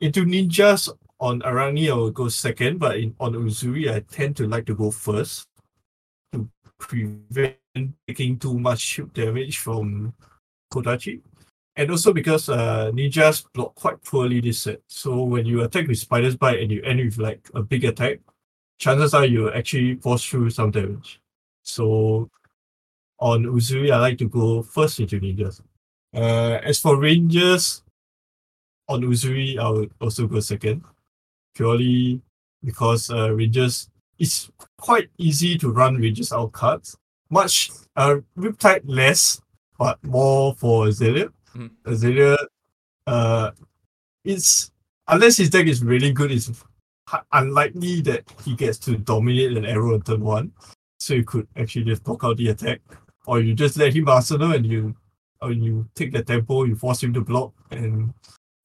[0.00, 0.88] into ninjas,
[1.20, 4.74] on Arakni, I will go second, but in, on Uzuri, I tend to like to
[4.74, 5.46] go first
[6.32, 6.48] to
[6.78, 7.56] prevent
[8.06, 10.14] taking too much damage from
[10.72, 11.20] Kodachi.
[11.76, 14.80] And also because uh, ninjas block quite poorly this set.
[14.88, 18.18] So when you attack with Spider's Bite and you end with like a big attack,
[18.78, 21.20] chances are you actually force through some damage.
[21.62, 22.30] So
[23.20, 25.60] on Uzuri, I like to go first into ninjas.
[26.14, 27.82] Uh, as for rangers,
[28.88, 30.82] on Uzuri, I would also go second
[31.58, 32.22] purely
[32.64, 36.96] because uh, Rangers it's quite easy to run Rangers out cards.
[37.30, 39.40] Much uh Riptide less,
[39.78, 41.28] but more for Azalea.
[41.54, 41.70] Mm.
[41.84, 42.36] Azalea
[43.06, 43.50] uh
[44.24, 44.70] it's
[45.08, 46.50] unless his deck is really good, it's
[47.32, 50.52] unlikely that he gets to dominate an arrow on turn one.
[51.00, 52.80] So you could actually just block out the attack.
[53.26, 54.94] Or you just let him arsenal and you
[55.42, 58.12] or you take the tempo, you force him to block and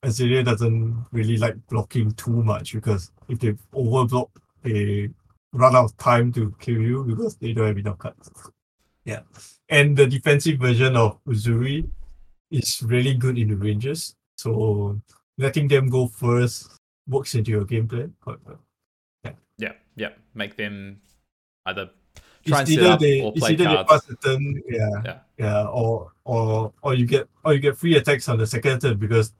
[0.03, 4.29] Azalea doesn't really like blocking too much because if they overblock,
[4.61, 5.09] they
[5.53, 8.29] run out of time to kill you because they don't have enough cards.
[9.05, 9.21] Yeah.
[9.69, 11.89] And the defensive version of Uzuri
[12.51, 14.15] is really good in the ranges.
[14.37, 14.99] So
[15.37, 16.69] letting them go first
[17.07, 18.59] works into your game plan quite well.
[19.23, 19.31] Yeah.
[19.57, 19.71] Yeah.
[19.95, 20.09] Yeah.
[20.33, 20.99] Make them
[21.65, 21.89] either
[22.45, 23.89] try it's and set up they, or play it's cards.
[23.89, 25.19] they pass the turn, yeah, Yeah.
[25.37, 28.97] yeah, or or or you get or you get free attacks on the second turn
[28.97, 29.33] because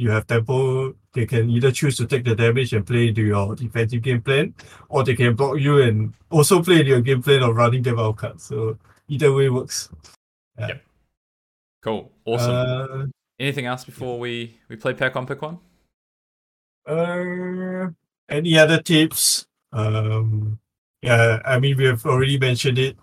[0.00, 3.54] you have tempo, they can either choose to take the damage and play into your
[3.54, 4.54] defensive game plan,
[4.88, 7.98] or they can block you and also play in your game plan of running them
[7.98, 8.44] out cards.
[8.44, 8.78] So
[9.08, 9.90] either way works.
[10.58, 10.68] Yeah.
[10.68, 10.82] Yep.
[11.82, 12.12] Cool.
[12.24, 12.50] Awesome.
[12.50, 13.06] Uh,
[13.38, 15.58] Anything else before we we play pack on pick one?
[16.86, 17.88] uh,
[18.28, 19.46] any other tips?
[19.72, 20.58] Um,
[21.02, 22.96] yeah, I mean we have already mentioned it.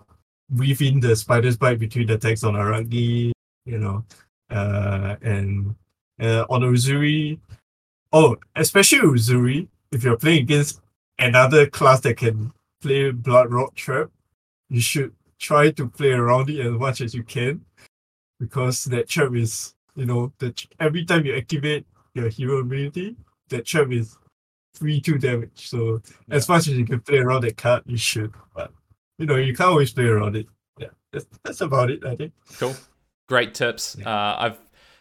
[0.50, 3.32] Within the spider's bite between the attacks on Arakni,
[3.66, 4.04] you know,
[4.50, 5.74] uh, and
[6.20, 7.38] uh, on Uzuri.
[8.12, 10.80] Oh, especially Uzuri, if you're playing against
[11.18, 14.08] another class that can play Bloodrot Trap,
[14.68, 17.64] you should try to play around it as much as you can,
[18.40, 23.16] because that trap is, you know, that every time you activate your hero ability,
[23.48, 24.16] that trap is
[24.74, 25.68] free two damage.
[25.68, 26.34] So Yeah.
[26.36, 28.32] as much as you can play around that card, you should.
[28.54, 28.72] But
[29.18, 30.46] you know, you can't always play around it.
[30.78, 32.04] Yeah, that's, that's about it.
[32.04, 32.32] I think.
[32.58, 32.76] Cool.
[33.28, 33.96] Great tips.
[34.04, 34.58] Uh, I've,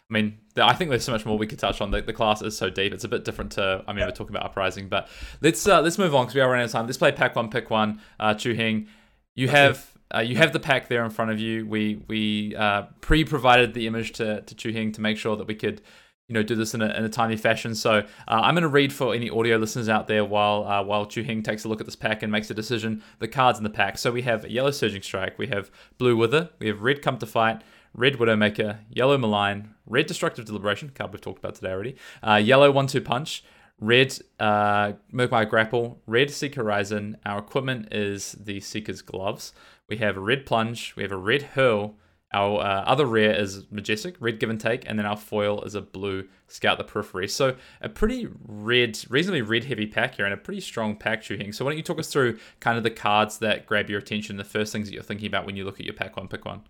[0.09, 1.91] I mean, I think there's so much more we could touch on.
[1.91, 2.93] The, the class is so deep.
[2.93, 3.83] It's a bit different to.
[3.87, 5.09] I mean, we're talking about uprising, but
[5.41, 6.85] let's uh, let's move on because we are running out of time.
[6.85, 7.99] Let's play pack one, pick one.
[8.19, 8.87] Uh, Chu Heng,
[9.35, 9.93] you have.
[10.15, 11.67] Uh, you have the pack there in front of you.
[11.67, 15.55] We we uh, pre-provided the image to to Chu Heng to make sure that we
[15.55, 15.81] could
[16.27, 17.75] you know do this in a, in a timely fashion.
[17.75, 21.05] So uh, I'm going to read for any audio listeners out there while uh, while
[21.05, 23.03] Chu Heng takes a look at this pack and makes a decision.
[23.19, 23.97] The cards in the pack.
[23.97, 27.25] So we have yellow Surging Strike, we have blue Wither, we have red Come to
[27.25, 27.61] Fight,
[27.97, 32.71] red Widowmaker, yellow Malign, red Destructive Deliberation, card we've talked about today already, uh, yellow
[32.71, 33.43] One Two Punch.
[33.79, 37.17] Red uh, Grapple, red Seek Horizon.
[37.27, 39.53] Our equipment is the Seeker's Gloves.
[39.87, 41.95] We have a red Plunge, we have a red Hurl,
[42.33, 45.75] our uh, other rare is Majestic, red give and take, and then our foil is
[45.75, 47.27] a blue Scout the Periphery.
[47.27, 51.37] So a pretty red, reasonably red heavy pack here, and a pretty strong pack Chu
[51.37, 51.53] Heng.
[51.53, 54.35] So why don't you talk us through kind of the cards that grab your attention,
[54.35, 56.43] the first things that you're thinking about when you look at your pack one, pick
[56.43, 56.63] one.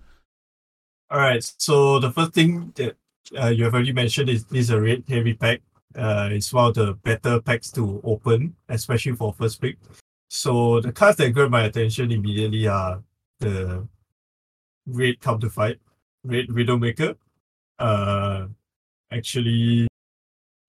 [1.09, 1.43] All right.
[1.57, 2.97] So the first thing that
[3.39, 5.61] uh, you have already mentioned is this is a red heavy pack.
[5.95, 9.77] Uh, it's one of the better packs to open, especially for first pick.
[10.29, 13.01] So the cards that grab my attention immediately are
[13.39, 13.87] the
[14.85, 15.79] red Come to Fight,
[16.25, 17.15] red Widowmaker,
[17.79, 18.47] uh,
[19.11, 19.87] actually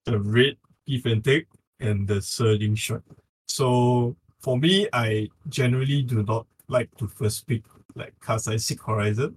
[0.04, 0.56] the red
[0.86, 1.46] Give and Take,
[1.80, 3.02] and the Surging Strike.
[3.48, 7.62] So for me, I generally do not like to first pick
[7.96, 9.36] like cards like Seek Horizon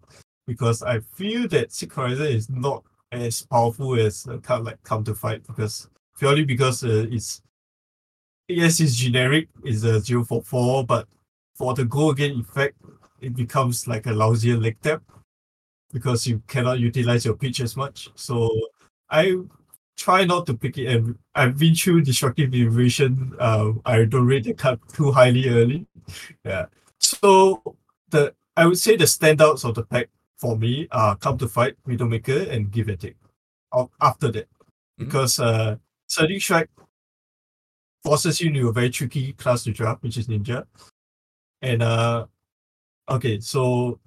[0.51, 2.83] because I feel that Seek Horizon is not
[3.13, 5.87] as powerful as a card like Come to Fight because
[6.19, 7.41] purely because uh, it's
[8.49, 11.07] yes, it's generic, it's a 0 for 4, but
[11.55, 12.75] for the go again effect,
[13.21, 15.01] it becomes like a lousier leg tap
[15.93, 18.09] because you cannot utilize your pitch as much.
[18.15, 18.49] So
[19.09, 19.37] I
[19.95, 20.87] try not to pick it.
[20.87, 23.33] And I've been through destructive Deliberation.
[23.39, 25.85] Uh, I don't rate the card too highly early.
[26.43, 26.65] Yeah.
[26.99, 27.63] So
[28.09, 30.09] the I would say the standouts of the pack
[30.41, 33.15] for me are Come to Fight, Widowmaker, and Give and Take.
[34.01, 35.05] After that, mm-hmm.
[35.05, 35.77] because uh,
[36.07, 36.69] Surging Strike
[38.03, 40.65] forces you into a very tricky class to draft, which is Ninja.
[41.61, 42.25] And uh,
[43.09, 43.99] Okay, so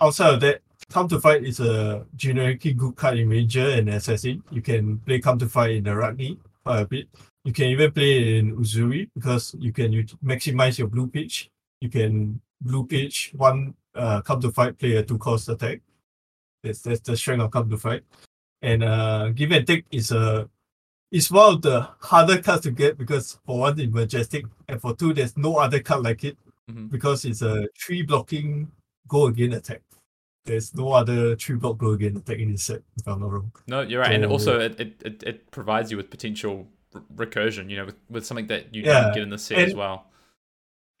[0.00, 4.42] outside of that, Come to Fight is a generically good card in Ranger and Assassin.
[4.50, 7.08] You can play Come to Fight in the Arakni quite a bit.
[7.44, 9.92] You can even play in Uzuri because you can
[10.22, 11.50] maximize your blue pitch.
[11.80, 15.80] You can blue pitch one uh, Come to Fight, player to cost attack.
[16.62, 18.02] That's that's the strength of Come to Fight.
[18.62, 20.48] And uh, Give and Take is a
[21.12, 24.96] it's one of the harder cards to get because for one it's majestic and for
[24.96, 26.36] two there's no other card like it
[26.68, 26.86] mm-hmm.
[26.86, 28.70] because it's a tree blocking
[29.08, 29.82] go again attack.
[30.44, 33.52] There's no other tree block go again attack in this set, if I'm not wrong.
[33.66, 34.08] No, you're right.
[34.08, 36.66] So, and also, it, it, it, provides you with potential
[37.16, 39.74] recursion, you know, with, with something that you yeah, don't get in the set as
[39.74, 40.06] well.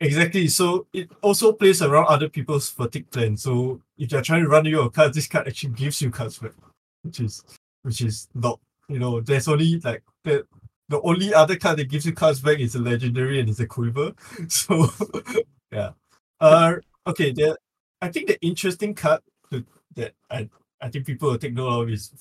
[0.04, 0.48] Exactly.
[0.48, 3.36] So it also plays around other people's fatigue plan.
[3.38, 6.52] So if you're trying to run your card, this card actually gives you cards back,
[7.02, 7.42] which is
[7.82, 10.46] which is not you know, there's only like the
[10.90, 13.66] the only other card that gives you cards back is a legendary and it's a
[13.66, 14.12] quiver.
[14.48, 14.88] So
[15.72, 15.92] yeah.
[16.38, 16.74] Uh,
[17.06, 17.32] okay.
[17.32, 17.56] The
[18.02, 19.64] I think the interesting card to,
[19.96, 20.50] that I
[20.82, 22.12] I think people will take note of is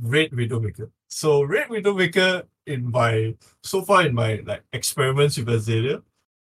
[0.00, 0.90] Red Widowmaker.
[1.08, 6.02] So Red Widowmaker in my so far in my like experiments with Azalea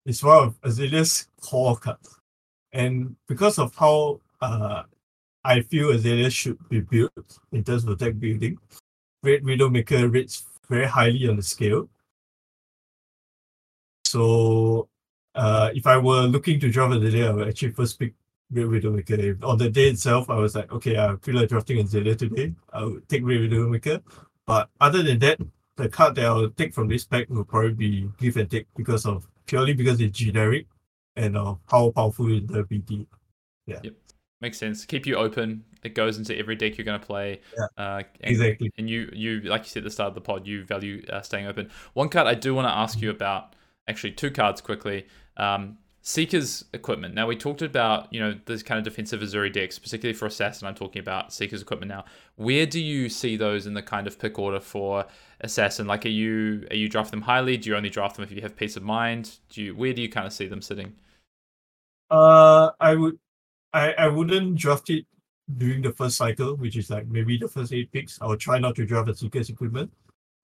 [0.09, 2.19] is one of Azalea's core cards.
[2.73, 4.83] And because of how uh
[5.43, 8.57] I feel Azalea should be built in terms of deck building,
[9.23, 11.89] Red Widowmaker rates very highly on the scale.
[14.05, 14.89] So
[15.35, 18.13] uh, if I were looking to draft Azalea, I would actually first pick
[18.51, 19.43] Red Widowmaker.
[19.43, 22.53] On the day itself, I was like, okay, I feel like drafting Azalea today.
[22.73, 24.01] I would take Red Widowmaker.
[24.45, 25.39] But other than that,
[25.77, 29.05] the card that I'll take from this pack will probably be Give and Take because
[29.05, 30.67] of purely because it's generic
[31.15, 33.07] and uh, how powerful is the BT.
[33.65, 33.79] Yeah.
[33.83, 33.93] Yep.
[34.41, 34.85] Makes sense.
[34.85, 35.65] Keep you open.
[35.83, 37.41] It goes into every deck you're going to play.
[37.57, 38.71] Yeah, uh, and, exactly.
[38.77, 41.21] And you, you, like you said at the start of the pod, you value uh,
[41.21, 41.69] staying open.
[41.93, 43.55] One card I do want to ask you about,
[43.87, 45.07] actually, two cards quickly.
[45.35, 47.13] Um, Seeker's equipment.
[47.13, 50.67] Now we talked about you know this kind of defensive Uzuri decks, particularly for Assassin.
[50.67, 52.05] I'm talking about Seeker's equipment now.
[52.35, 55.05] Where do you see those in the kind of pick order for
[55.41, 55.87] Assassin?
[55.87, 57.57] Like, are you are you draft them highly?
[57.57, 59.39] Do you only draft them if you have peace of mind?
[59.49, 60.95] Do you where do you kind of see them sitting?
[62.09, 63.19] Uh, I would,
[63.73, 65.05] I I wouldn't draft it
[65.57, 68.21] during the first cycle, which is like maybe the first eight picks.
[68.21, 69.91] I will try not to draft the Seeker's equipment.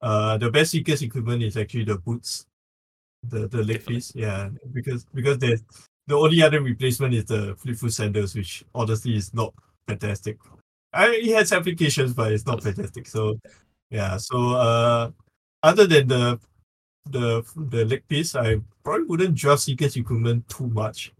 [0.01, 2.45] Uh, the best Seeker's equipment is actually the boots
[3.29, 4.13] the the leg piece.
[4.15, 5.63] Yeah, because because there's
[6.07, 9.53] the only other replacement is the Fleetfoot Sandals, which honestly is not
[9.87, 10.37] fantastic.
[10.93, 13.07] I, it has applications, but it's not fantastic.
[13.07, 13.39] So
[13.89, 15.11] yeah, so uh,
[15.63, 16.39] other than the
[17.09, 21.11] the the leg piece, I probably wouldn't draft Seeker's equipment too much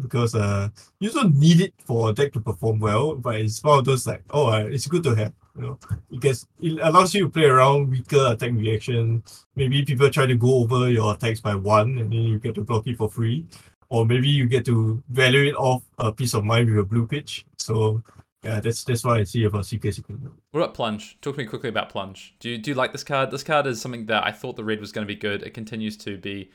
[0.00, 0.68] because uh
[1.00, 4.06] you don't need it for a deck to perform well, but it's one of those
[4.06, 5.32] like oh uh, it's good to have.
[5.56, 5.78] You know,
[6.10, 9.22] it gets it allows you to play around weaker attack reaction.
[9.54, 12.62] Maybe people try to go over your attacks by one, and then you get to
[12.62, 13.46] block it for free,
[13.90, 17.06] or maybe you get to value it off a peace of mind with a blue
[17.06, 17.44] pitch.
[17.58, 18.02] So
[18.42, 20.18] yeah, that's that's why I see about CK Secret.
[20.50, 21.18] What about Plunge?
[21.20, 22.34] Talk to me quickly about Plunge.
[22.40, 23.30] Do you do you like this card?
[23.30, 25.42] This card is something that I thought the red was going to be good.
[25.42, 26.50] It continues to be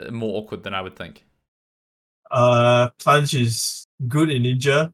[0.00, 1.24] uh, more awkward than I would think.
[2.30, 4.92] Uh, Plunge is good in Ninja,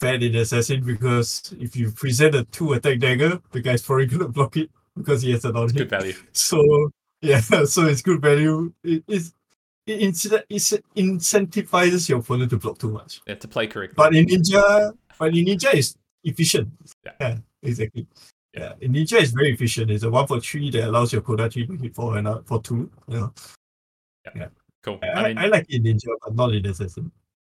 [0.00, 4.28] bad in Assassin because if you present a two attack dagger, the guy's probably gonna
[4.38, 6.14] block it because he has an on Good value.
[6.32, 6.90] So
[7.22, 8.72] yeah, so it's good value.
[8.82, 9.34] It is
[9.86, 13.20] it, it incentivizes your opponent to block too much.
[13.26, 13.94] Yeah, to play correctly.
[13.96, 16.68] But in Ninja, but in Ninja is efficient.
[17.04, 17.38] Yeah.
[17.62, 18.06] exactly.
[18.54, 19.90] Yeah, in Ninja is very efficient.
[19.90, 22.60] It's a one for three that allows your Kodachi to hit for and out for
[22.62, 22.90] two.
[23.08, 23.32] You
[24.34, 24.48] know,
[24.82, 24.98] cool.
[25.02, 27.10] I, I mean, I like in Ninja, but not in Assassin.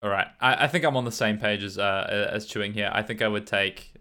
[0.02, 2.72] All right, I, I think I'm on the same page as uh, as Chu Heng
[2.72, 2.90] here.
[2.92, 3.94] I think I would take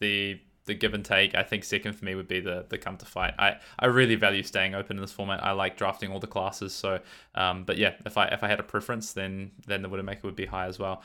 [0.00, 1.34] the the give and take.
[1.34, 3.34] I think second for me would be the the come to fight.
[3.38, 5.44] I, I really value staying open in this format.
[5.44, 6.72] I like drafting all the classes.
[6.72, 7.00] So,
[7.34, 10.36] um, but yeah, if I if I had a preference, then then the Widowmaker would
[10.36, 11.02] be high as well.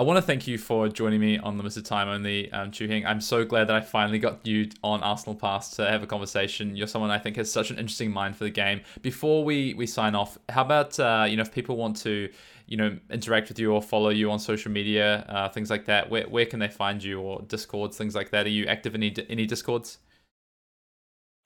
[0.00, 2.86] I want to thank you for joining me on the limited time only, um, Chu
[2.86, 3.04] Heng.
[3.04, 6.76] I'm so glad that I finally got you on Arsenal Pass to have a conversation.
[6.76, 8.82] You're someone I think has such an interesting mind for the game.
[9.02, 12.28] Before we we sign off, how about uh, you know if people want to
[12.68, 16.10] you know interact with you or follow you on social media, uh, things like that,
[16.10, 18.46] where where can they find you or discords, things like that?
[18.46, 19.98] Are you active in any any discords?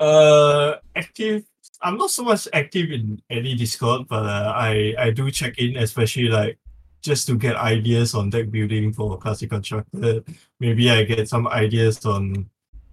[0.03, 1.45] Uh, active.
[1.81, 5.77] I'm not so much active in any Discord, but uh, I I do check in,
[5.77, 6.59] especially like
[7.03, 10.27] just to get ideas on deck building for classic constructed.
[10.59, 12.51] Maybe I get some ideas on,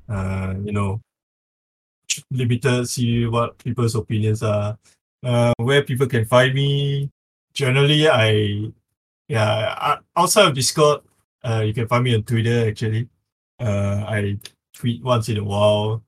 [0.08, 1.02] uh, you know,
[2.30, 2.88] limited.
[2.88, 4.78] See what people's opinions are.
[5.24, 7.10] Uh, where people can find me.
[7.60, 8.72] Generally, I
[9.28, 11.02] yeah outside of Discord,
[11.44, 12.70] uh, you can find me on Twitter.
[12.70, 13.10] Actually,
[13.60, 14.40] uh, I
[14.74, 16.02] tweet once in a while.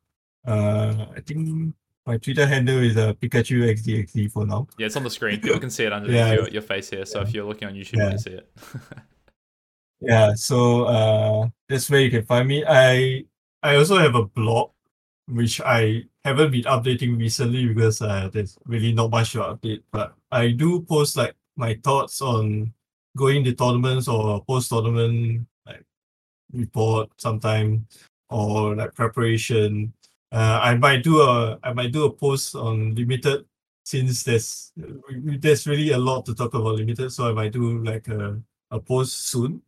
[0.48, 1.76] Uh, I think
[2.08, 4.66] my Twitter handle is uh, Pikachu XDXD for now.
[4.80, 5.42] Yeah, it's on the screen.
[5.44, 6.32] People can see it under Yeah.
[6.34, 7.06] your, your face here.
[7.06, 8.10] So if you're looking on YouTube, you Yeah.
[8.12, 8.48] can see it.
[10.04, 12.64] Yeah, so uh, that's where you can find me.
[12.68, 13.26] I
[13.62, 14.72] I also have a blog,
[15.28, 19.84] which I haven't been updating recently because uh, there's really not much to update.
[19.92, 22.74] But I do post like my thoughts on
[23.18, 25.84] going to tournaments or post tournament like
[26.54, 27.86] report sometime
[28.30, 29.94] or like preparation.
[30.32, 33.46] Uh, I might do a I might do a post on limited
[33.84, 37.12] since there's there's really a lot to talk about limited.
[37.12, 38.40] So I might do like a,
[38.72, 39.62] a post soon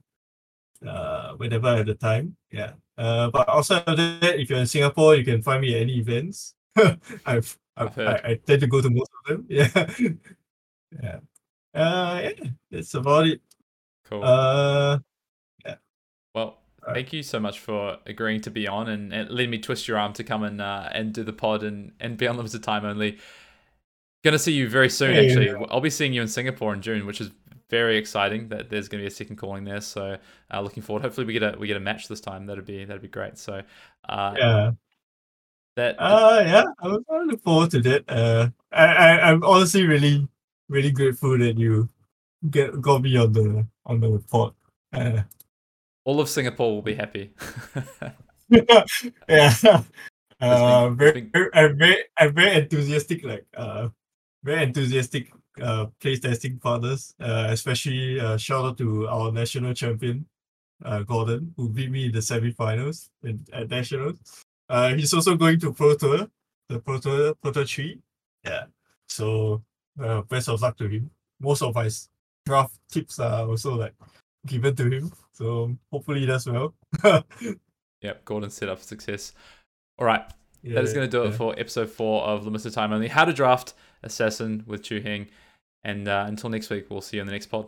[0.88, 2.36] uh, whenever I have the time.
[2.52, 2.74] Yeah.
[2.98, 5.98] Uh, but outside of that, if you're in Singapore, you can find me at any
[5.98, 6.54] events.
[6.78, 8.00] I've, I've I've.
[8.00, 9.48] I, I tend to go to most of them.
[9.50, 9.88] Yeah.
[11.02, 11.20] yeah.
[11.74, 12.50] Uh, yeah.
[12.72, 13.42] That's about it.
[14.06, 14.24] Cool.
[14.24, 15.00] Uh,
[15.66, 15.76] yeah
[16.36, 16.58] Well,
[16.94, 19.98] thank you so much for agreeing to be on and, and letting me twist your
[19.98, 22.86] arm to come and uh, and do the pod and, and be on limited time
[22.86, 23.18] only.
[24.24, 25.68] Gonna see you very soon, Yeah, yeah, actually.
[25.70, 27.30] I'll be seeing you in Singapore in June, which is
[27.70, 28.48] very exciting.
[28.50, 30.18] That there's gonna be a second calling there, so
[30.54, 31.02] uh, looking forward.
[31.02, 32.46] Hopefully, we get a we get a match this time.
[32.46, 33.38] That'd be that'd be great.
[33.38, 33.62] So,
[34.08, 34.72] uh, yeah.
[35.76, 36.64] that Uh, yeah.
[36.80, 38.04] I look- I look forward to that.
[38.10, 40.26] Uh, I, I, I'm honestly really,
[40.70, 41.90] really grateful that you
[42.50, 44.54] get got me on the on the pod.
[44.92, 45.22] Uh,
[46.06, 47.34] all of Singapore will be happy.
[48.50, 49.84] yeah.
[50.42, 53.24] Uh, very, very, I'm very, I'm very enthusiastic.
[53.24, 53.88] Like, uh,
[54.44, 55.32] very enthusiastic.
[55.62, 57.14] Uh, playtesting partners.
[57.20, 60.26] Uh, especially uh, shout out to our national champion,
[60.84, 64.18] uh, Gordon, who beat me in the semifinals in at nationals.
[64.68, 66.28] Uh, he's also going to Pro Tour,
[66.70, 68.00] the Pro Tour, Pro Tour three.
[68.44, 68.66] Yeah.
[69.08, 69.64] So,
[70.00, 71.10] uh, best of luck to him.
[71.40, 71.90] Most of my
[72.46, 73.94] draft tips are also like
[74.46, 75.12] given to him.
[75.32, 76.74] So hopefully he does well.
[78.02, 79.34] yep, Gordon set up success.
[80.00, 80.24] All right,
[80.62, 81.30] Yeah, that is going to do yeah.
[81.30, 83.08] it for episode four of Limited Time Only.
[83.08, 85.28] How to draft Assassin with Chu Heng.
[85.84, 87.68] And uh, until next week, we'll see you in the next pod.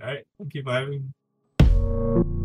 [0.00, 0.24] All right.
[0.38, 1.12] Thank you for having
[1.60, 2.41] me.